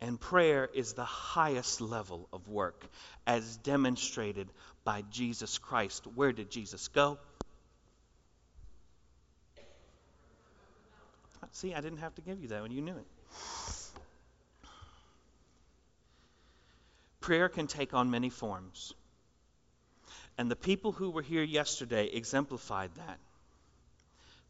And 0.00 0.18
prayer 0.18 0.68
is 0.72 0.94
the 0.94 1.04
highest 1.04 1.80
level 1.80 2.28
of 2.32 2.48
work, 2.48 2.86
as 3.26 3.56
demonstrated 3.58 4.48
by 4.82 5.02
Jesus 5.10 5.58
Christ. 5.58 6.06
Where 6.14 6.32
did 6.32 6.50
Jesus 6.50 6.88
go? 6.88 7.18
See, 11.52 11.74
I 11.74 11.80
didn't 11.80 11.98
have 11.98 12.14
to 12.14 12.22
give 12.22 12.40
you 12.40 12.48
that 12.48 12.62
when 12.62 12.70
you 12.70 12.80
knew 12.80 12.96
it. 12.96 13.06
Prayer 17.20 17.48
can 17.48 17.66
take 17.66 17.92
on 17.92 18.10
many 18.10 18.30
forms. 18.30 18.94
And 20.38 20.50
the 20.50 20.56
people 20.56 20.92
who 20.92 21.10
were 21.10 21.22
here 21.22 21.42
yesterday 21.42 22.06
exemplified 22.06 22.90
that 22.94 23.18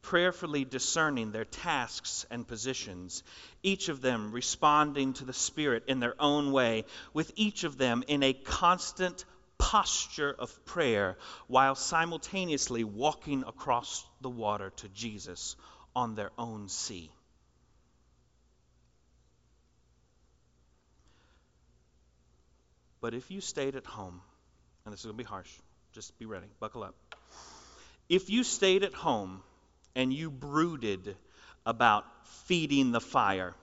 prayerfully 0.02 0.64
discerning 0.64 1.32
their 1.32 1.44
tasks 1.44 2.26
and 2.30 2.46
positions, 2.46 3.22
each 3.62 3.88
of 3.88 4.00
them 4.00 4.32
responding 4.32 5.12
to 5.14 5.24
the 5.24 5.32
Spirit 5.32 5.84
in 5.86 6.00
their 6.00 6.14
own 6.20 6.52
way, 6.52 6.84
with 7.12 7.32
each 7.36 7.64
of 7.64 7.78
them 7.78 8.02
in 8.08 8.22
a 8.22 8.32
constant 8.32 9.24
posture 9.58 10.34
of 10.38 10.64
prayer 10.64 11.18
while 11.46 11.74
simultaneously 11.74 12.82
walking 12.82 13.44
across 13.46 14.04
the 14.20 14.30
water 14.30 14.70
to 14.76 14.88
Jesus 14.88 15.54
on 15.94 16.14
their 16.14 16.30
own 16.38 16.68
sea. 16.68 17.10
But 23.00 23.14
if 23.14 23.30
you 23.30 23.40
stayed 23.40 23.76
at 23.76 23.86
home, 23.86 24.20
and 24.84 24.92
this 24.92 25.00
is 25.00 25.06
going 25.06 25.16
to 25.16 25.22
be 25.22 25.28
harsh, 25.28 25.50
just 25.92 26.18
be 26.18 26.26
ready, 26.26 26.46
buckle 26.58 26.82
up. 26.82 26.94
If 28.08 28.28
you 28.28 28.44
stayed 28.44 28.82
at 28.82 28.92
home 28.92 29.42
and 29.94 30.12
you 30.12 30.30
brooded 30.30 31.16
about 31.66 32.04
feeding 32.46 32.92
the 32.92 33.00
fire. 33.00 33.54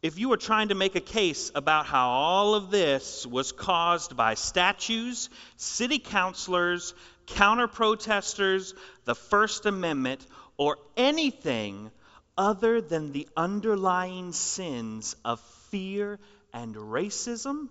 If 0.00 0.18
you 0.18 0.28
were 0.28 0.36
trying 0.36 0.68
to 0.68 0.76
make 0.76 0.94
a 0.94 1.00
case 1.00 1.50
about 1.56 1.86
how 1.86 2.08
all 2.10 2.54
of 2.54 2.70
this 2.70 3.26
was 3.26 3.50
caused 3.50 4.16
by 4.16 4.34
statues, 4.34 5.28
city 5.56 5.98
councilors, 5.98 6.94
counter 7.26 7.66
protesters, 7.66 8.74
the 9.06 9.16
First 9.16 9.66
Amendment, 9.66 10.24
or 10.56 10.76
anything 10.96 11.90
other 12.36 12.80
than 12.80 13.10
the 13.10 13.28
underlying 13.36 14.32
sins 14.32 15.16
of 15.24 15.40
fear 15.70 16.20
and 16.52 16.76
racism, 16.76 17.68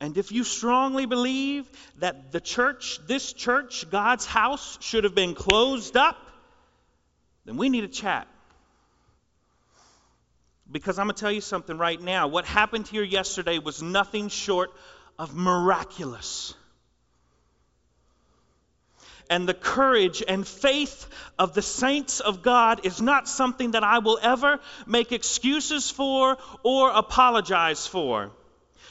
And 0.00 0.16
if 0.16 0.32
you 0.32 0.44
strongly 0.44 1.04
believe 1.04 1.68
that 1.98 2.32
the 2.32 2.40
church, 2.40 2.98
this 3.06 3.34
church, 3.34 3.88
God's 3.90 4.24
house, 4.24 4.78
should 4.80 5.04
have 5.04 5.14
been 5.14 5.34
closed 5.34 5.96
up, 5.96 6.16
then 7.44 7.58
we 7.58 7.68
need 7.68 7.84
a 7.84 7.88
chat. 7.88 8.26
Because 10.72 10.98
I'm 10.98 11.06
going 11.06 11.16
to 11.16 11.20
tell 11.20 11.32
you 11.32 11.42
something 11.42 11.76
right 11.76 12.00
now. 12.00 12.28
What 12.28 12.46
happened 12.46 12.86
here 12.86 13.02
yesterday 13.02 13.58
was 13.58 13.82
nothing 13.82 14.28
short 14.28 14.70
of 15.18 15.34
miraculous. 15.34 16.54
And 19.28 19.48
the 19.48 19.54
courage 19.54 20.22
and 20.26 20.46
faith 20.46 21.06
of 21.38 21.54
the 21.54 21.62
saints 21.62 22.20
of 22.20 22.42
God 22.42 22.86
is 22.86 23.02
not 23.02 23.28
something 23.28 23.72
that 23.72 23.84
I 23.84 23.98
will 23.98 24.18
ever 24.22 24.60
make 24.86 25.12
excuses 25.12 25.90
for 25.90 26.38
or 26.62 26.90
apologize 26.90 27.86
for. 27.86 28.30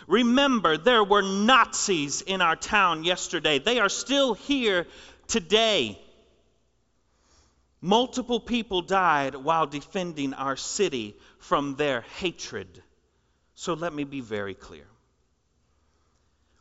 Remember, 0.10 0.76
there 0.76 1.04
were 1.04 1.22
Nazis 1.22 2.24
in 2.24 2.42
our 2.42 2.56
town 2.56 3.04
yesterday. 3.04 3.60
They 3.60 3.80
are 3.80 3.90
still 3.90 4.34
here 4.34 4.88
today. 5.28 6.02
Multiple 7.80 8.40
people 8.40 8.82
died 8.82 9.36
while 9.36 9.68
defending 9.68 10.34
our 10.34 10.56
city 10.56 11.16
from 11.38 11.76
their 11.76 12.02
hatred. 12.02 12.82
So 13.54 13.76
let 13.76 13.94
me 13.94 14.04
be 14.04 14.20
very 14.20 14.56
clear. 14.56 14.88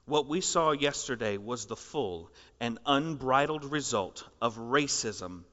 What 0.05 0.29
we 0.29 0.43
saw 0.43 0.73
yesterday 0.73 1.39
was 1.39 1.65
the 1.65 1.77
full 1.77 2.31
and 2.61 2.79
unbridled 2.85 3.65
result 3.65 4.25
of 4.43 4.59
racism 4.59 5.45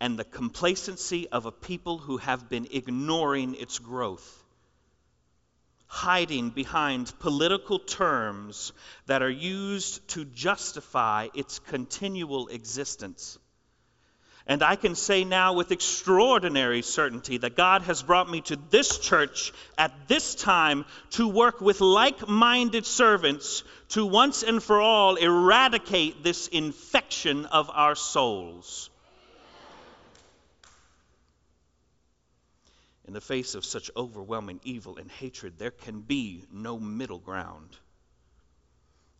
and 0.00 0.18
the 0.18 0.24
complacency 0.24 1.28
of 1.28 1.46
a 1.46 1.52
people 1.52 1.98
who 1.98 2.16
have 2.16 2.48
been 2.48 2.66
ignoring 2.72 3.54
its 3.54 3.78
growth 3.78 4.43
hiding 5.94 6.50
behind 6.50 7.16
political 7.20 7.78
terms 7.78 8.72
that 9.06 9.22
are 9.22 9.30
used 9.30 10.06
to 10.08 10.24
justify 10.24 11.28
its 11.34 11.60
continual 11.60 12.48
existence. 12.48 13.38
And 14.48 14.60
I 14.64 14.74
can 14.74 14.96
say 14.96 15.22
now 15.22 15.52
with 15.52 15.70
extraordinary 15.70 16.82
certainty 16.82 17.38
that 17.38 17.56
God 17.56 17.82
has 17.82 18.02
brought 18.02 18.28
me 18.28 18.40
to 18.40 18.56
this 18.70 18.98
church 18.98 19.52
at 19.78 20.08
this 20.08 20.34
time 20.34 20.84
to 21.10 21.28
work 21.28 21.60
with 21.60 21.80
like 21.80 22.28
minded 22.28 22.86
servants 22.86 23.62
to 23.90 24.04
once 24.04 24.42
and 24.42 24.60
for 24.60 24.80
all 24.80 25.14
eradicate 25.14 26.24
this 26.24 26.48
infection 26.48 27.46
of 27.46 27.70
our 27.72 27.94
souls. 27.94 28.90
In 33.06 33.12
the 33.12 33.20
face 33.20 33.54
of 33.54 33.64
such 33.64 33.90
overwhelming 33.96 34.60
evil 34.64 34.96
and 34.96 35.10
hatred, 35.10 35.58
there 35.58 35.70
can 35.70 36.00
be 36.00 36.44
no 36.50 36.78
middle 36.78 37.18
ground. 37.18 37.76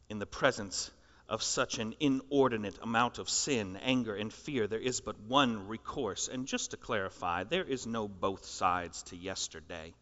In 0.09 0.18
the 0.18 0.26
presence 0.26 0.91
of 1.28 1.43
such 1.43 1.78
an 1.78 1.95
inordinate 2.01 2.78
amount 2.82 3.18
of 3.18 3.28
sin, 3.28 3.76
anger, 3.76 4.14
and 4.14 4.32
fear, 4.32 4.66
there 4.66 4.80
is 4.80 5.01
but 5.01 5.18
one 5.20 5.68
recourse. 5.68 6.28
And 6.28 6.47
just 6.47 6.70
to 6.70 6.76
clarify, 6.76 7.45
there 7.45 7.64
is 7.64 7.87
no 7.87 8.09
both 8.09 8.45
sides 8.45 9.03
to 9.05 9.16
yesterday. 9.16 9.95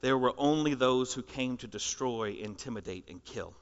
There 0.00 0.18
were 0.18 0.34
only 0.36 0.74
those 0.74 1.14
who 1.14 1.22
came 1.22 1.56
to 1.58 1.68
destroy, 1.68 2.32
intimidate, 2.32 3.08
and 3.08 3.24
kill. 3.24 3.54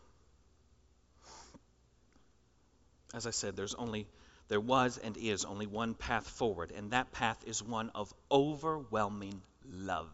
As 3.13 3.27
I 3.27 3.31
said, 3.31 3.57
there's 3.57 3.75
only 3.75 4.07
there 4.51 4.61
was 4.61 4.99
and 4.99 5.17
is 5.17 5.45
only 5.45 5.67
one 5.67 5.95
path 5.95 6.29
forward, 6.29 6.73
and 6.77 6.91
that 6.91 7.13
path 7.13 7.39
is 7.47 7.63
one 7.63 7.91
of 7.95 8.13
overwhelming 8.31 9.41
love. 9.65 10.11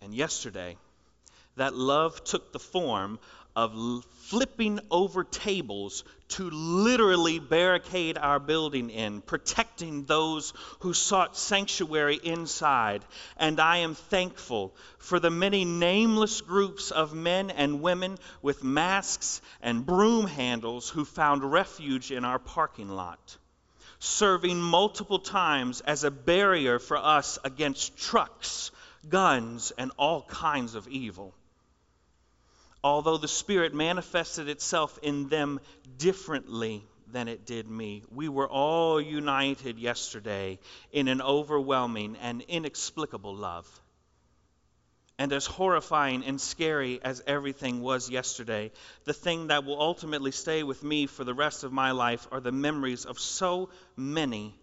And 0.00 0.14
yesterday, 0.14 0.76
that 1.56 1.74
love 1.74 2.22
took 2.22 2.52
the 2.52 2.60
form 2.60 3.18
of 3.56 4.04
flipping 4.30 4.78
over 4.90 5.24
tables 5.24 6.04
to 6.28 6.48
literally 6.50 7.40
barricade 7.40 8.16
our 8.16 8.38
building 8.38 8.90
in, 8.90 9.20
protecting 9.20 10.04
those 10.04 10.52
who 10.80 10.94
sought 10.94 11.36
sanctuary 11.36 12.18
inside. 12.22 13.04
And 13.36 13.58
I 13.58 13.78
am 13.78 13.94
thankful 13.94 14.74
for 14.98 15.18
the 15.18 15.30
many 15.30 15.64
nameless 15.64 16.40
groups 16.40 16.92
of 16.92 17.12
men 17.12 17.50
and 17.50 17.82
women 17.82 18.18
with 18.40 18.62
masks 18.62 19.42
and 19.60 19.84
broom 19.84 20.26
handles 20.26 20.88
who 20.88 21.04
found 21.04 21.50
refuge 21.50 22.12
in 22.12 22.24
our 22.24 22.38
parking 22.38 22.88
lot, 22.88 23.36
serving 23.98 24.60
multiple 24.60 25.18
times 25.18 25.80
as 25.80 26.04
a 26.04 26.10
barrier 26.12 26.78
for 26.78 26.96
us 26.96 27.38
against 27.42 27.98
trucks, 27.98 28.70
guns, 29.08 29.72
and 29.76 29.90
all 29.98 30.22
kinds 30.22 30.76
of 30.76 30.86
evil 30.86 31.34
although 32.82 33.16
the 33.16 33.28
Spirit 33.28 33.74
manifested 33.74 34.48
itself 34.48 34.98
in 35.02 35.28
them 35.28 35.60
differently 35.98 36.84
than 37.12 37.28
it 37.28 37.44
did 37.44 37.68
me. 37.68 38.04
We 38.10 38.28
were 38.28 38.48
all 38.48 39.00
united 39.00 39.78
yesterday 39.78 40.58
in 40.92 41.08
an 41.08 41.20
overwhelming 41.20 42.16
and 42.22 42.42
inexplicable 42.42 43.34
love. 43.34 43.68
And 45.18 45.32
as 45.34 45.44
horrifying 45.44 46.24
and 46.24 46.40
scary 46.40 46.98
as 47.02 47.22
everything 47.26 47.82
was 47.82 48.08
yesterday, 48.08 48.72
the 49.04 49.12
thing 49.12 49.48
that 49.48 49.64
will 49.64 49.78
ultimately 49.78 50.30
stay 50.30 50.62
with 50.62 50.82
me 50.82 51.06
for 51.06 51.24
the 51.24 51.34
rest 51.34 51.62
of 51.62 51.72
my 51.72 51.90
life 51.90 52.26
are 52.32 52.40
the 52.40 52.52
memories 52.52 53.04
of 53.04 53.18
so 53.18 53.68
many, 53.96 54.58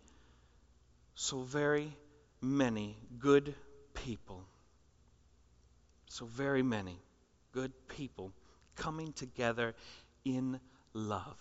so 1.13 1.41
very 1.41 1.95
many 2.41 2.97
good 3.19 3.53
people. 3.93 4.47
So 6.09 6.25
very 6.25 6.63
many 6.63 6.97
good 7.51 7.71
people 7.87 8.31
coming 8.75 9.13
together 9.13 9.75
in 10.25 10.59
love 10.93 11.39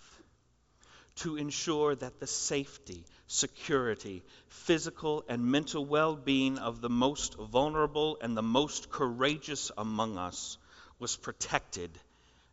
to 1.17 1.37
ensure 1.37 1.95
that 1.95 2.21
the 2.21 2.27
safety, 2.27 3.05
security, 3.27 4.23
physical, 4.49 5.25
and 5.29 5.45
mental 5.45 5.85
well 5.85 6.15
being 6.15 6.59
of 6.59 6.81
the 6.81 6.91
most 6.91 7.37
vulnerable 7.37 8.19
and 8.21 8.37
the 8.37 8.43
most 8.43 8.91
courageous 8.91 9.71
among 9.79 10.19
us 10.19 10.59
was 10.99 11.17
protected 11.17 11.91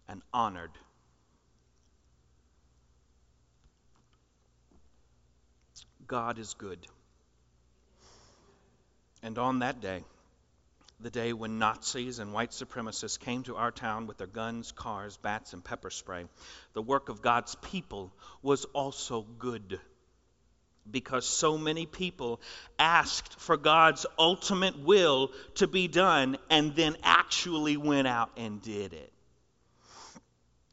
and 0.08 0.22
honored. 0.34 0.72
God 6.08 6.40
is 6.40 6.54
good. 6.54 6.86
And 9.22 9.38
on 9.38 9.60
that 9.60 9.82
day, 9.82 10.04
the 11.00 11.10
day 11.10 11.34
when 11.34 11.60
Nazis 11.60 12.20
and 12.20 12.34
white 12.34 12.52
supremacists 12.52 13.20
came 13.20 13.44
to 13.44 13.56
our 13.56 13.72
town 13.72 14.08
with 14.08 14.18
their 14.18 14.28
guns, 14.28 14.72
cars, 14.72 15.18
bats, 15.18 15.54
and 15.54 15.64
pepper 15.64 15.90
spray. 15.90 16.26
The 16.74 16.82
work 16.82 17.10
of 17.10 17.22
God's 17.22 17.56
people 17.56 18.14
was 18.42 18.66
also 18.66 19.22
good 19.22 19.80
because 20.90 21.26
so 21.26 21.58
many 21.58 21.86
people 21.86 22.42
asked 22.78 23.40
for 23.40 23.58
God's 23.58 24.06
ultimate 24.20 24.78
will 24.80 25.32
to 25.56 25.68
be 25.68 25.88
done 25.88 26.38
and 26.50 26.76
then 26.76 26.98
actually 27.04 27.78
went 27.78 28.08
out 28.08 28.32
and 28.38 28.62
did 28.62 28.94
it. 28.94 29.12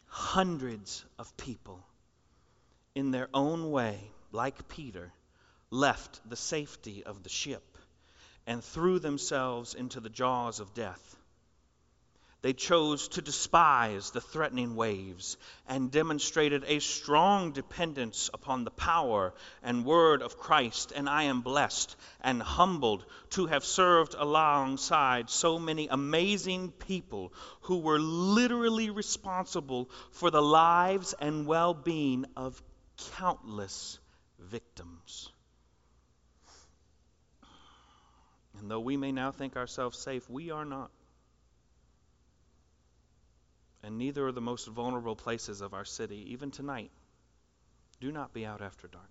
Hundreds 0.06 1.04
of 1.18 1.36
people, 1.36 1.80
in 2.94 3.10
their 3.10 3.28
own 3.32 3.70
way, 3.70 3.98
like 4.32 4.68
Peter, 4.68 5.12
left 5.70 6.20
the 6.28 6.36
safety 6.36 7.04
of 7.04 7.22
the 7.22 7.28
ship 7.28 7.69
and 8.50 8.64
threw 8.64 8.98
themselves 8.98 9.74
into 9.74 10.00
the 10.00 10.08
jaws 10.08 10.58
of 10.58 10.74
death. 10.74 11.16
They 12.42 12.52
chose 12.52 13.06
to 13.10 13.22
despise 13.22 14.10
the 14.10 14.20
threatening 14.20 14.74
waves 14.74 15.36
and 15.68 15.92
demonstrated 15.92 16.64
a 16.66 16.80
strong 16.80 17.52
dependence 17.52 18.28
upon 18.34 18.64
the 18.64 18.72
power 18.72 19.34
and 19.62 19.84
word 19.84 20.20
of 20.20 20.36
Christ. 20.36 20.92
And 20.96 21.08
I 21.08 21.24
am 21.24 21.42
blessed 21.42 21.94
and 22.22 22.42
humbled 22.42 23.04
to 23.30 23.46
have 23.46 23.64
served 23.64 24.16
alongside 24.18 25.30
so 25.30 25.60
many 25.60 25.86
amazing 25.86 26.72
people 26.72 27.32
who 27.60 27.78
were 27.78 28.00
literally 28.00 28.90
responsible 28.90 29.90
for 30.10 30.32
the 30.32 30.42
lives 30.42 31.14
and 31.20 31.46
well 31.46 31.72
being 31.72 32.26
of 32.36 32.60
countless 33.12 34.00
victims. 34.40 35.30
And 38.60 38.70
though 38.70 38.80
we 38.80 38.96
may 38.98 39.10
now 39.10 39.32
think 39.32 39.56
ourselves 39.56 39.98
safe, 39.98 40.28
we 40.28 40.50
are 40.50 40.66
not. 40.66 40.90
And 43.82 43.96
neither 43.96 44.26
are 44.26 44.32
the 44.32 44.42
most 44.42 44.68
vulnerable 44.68 45.16
places 45.16 45.62
of 45.62 45.72
our 45.72 45.86
city, 45.86 46.32
even 46.32 46.50
tonight. 46.50 46.90
Do 48.00 48.12
not 48.12 48.34
be 48.34 48.44
out 48.44 48.60
after 48.60 48.86
dark. 48.86 49.04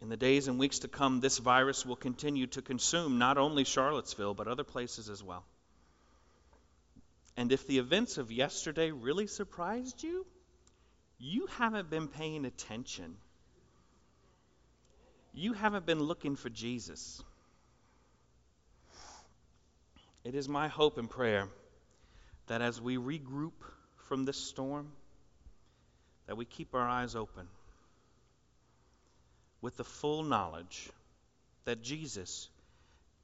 In 0.00 0.08
the 0.08 0.16
days 0.16 0.46
and 0.46 0.60
weeks 0.60 0.78
to 0.80 0.88
come, 0.88 1.18
this 1.18 1.38
virus 1.38 1.84
will 1.84 1.96
continue 1.96 2.46
to 2.48 2.62
consume 2.62 3.18
not 3.18 3.36
only 3.36 3.64
Charlottesville, 3.64 4.34
but 4.34 4.46
other 4.46 4.62
places 4.62 5.08
as 5.08 5.24
well. 5.24 5.44
And 7.36 7.50
if 7.50 7.66
the 7.66 7.78
events 7.78 8.16
of 8.16 8.30
yesterday 8.30 8.92
really 8.92 9.26
surprised 9.26 10.04
you, 10.04 10.24
you 11.18 11.46
haven't 11.58 11.90
been 11.90 12.06
paying 12.06 12.44
attention 12.44 13.16
you 15.38 15.52
haven't 15.52 15.86
been 15.86 16.00
looking 16.00 16.36
for 16.36 16.48
Jesus. 16.48 17.22
It 20.24 20.34
is 20.34 20.48
my 20.48 20.68
hope 20.68 20.98
and 20.98 21.08
prayer 21.08 21.48
that 22.48 22.60
as 22.60 22.80
we 22.80 22.96
regroup 22.96 23.52
from 24.08 24.24
this 24.24 24.36
storm, 24.36 24.90
that 26.26 26.36
we 26.36 26.44
keep 26.44 26.74
our 26.74 26.86
eyes 26.86 27.14
open 27.14 27.46
with 29.60 29.76
the 29.76 29.84
full 29.84 30.22
knowledge 30.22 30.90
that 31.64 31.82
Jesus 31.82 32.48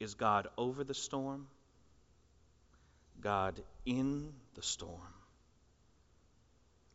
is 0.00 0.14
God 0.14 0.48
over 0.58 0.84
the 0.84 0.94
storm, 0.94 1.46
God 3.20 3.60
in 3.86 4.32
the 4.54 4.62
storm, 4.62 5.00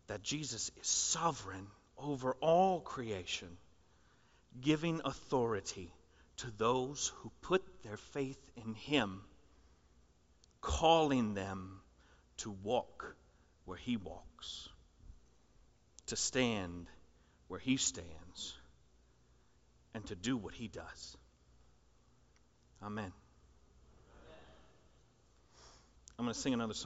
that 0.07 0.21
Jesus 0.21 0.71
is 0.79 0.87
sovereign 0.87 1.67
over 1.97 2.35
all 2.41 2.79
creation 2.79 3.49
giving 4.61 5.01
authority 5.05 5.91
to 6.37 6.51
those 6.57 7.11
who 7.17 7.31
put 7.41 7.63
their 7.83 7.97
faith 7.97 8.39
in 8.55 8.73
Him, 8.73 9.21
calling 10.61 11.33
them 11.33 11.81
to 12.37 12.51
walk 12.51 13.15
where 13.65 13.77
He 13.77 13.97
walks, 13.97 14.69
to 16.07 16.15
stand 16.15 16.87
where 17.47 17.59
He 17.59 17.77
stands, 17.77 18.55
and 19.93 20.05
to 20.07 20.15
do 20.15 20.37
what 20.37 20.53
He 20.53 20.67
does. 20.67 21.17
Amen. 22.81 23.11
I'm 26.17 26.25
going 26.25 26.33
to 26.33 26.39
sing 26.39 26.53
another 26.53 26.73
song. 26.73 26.77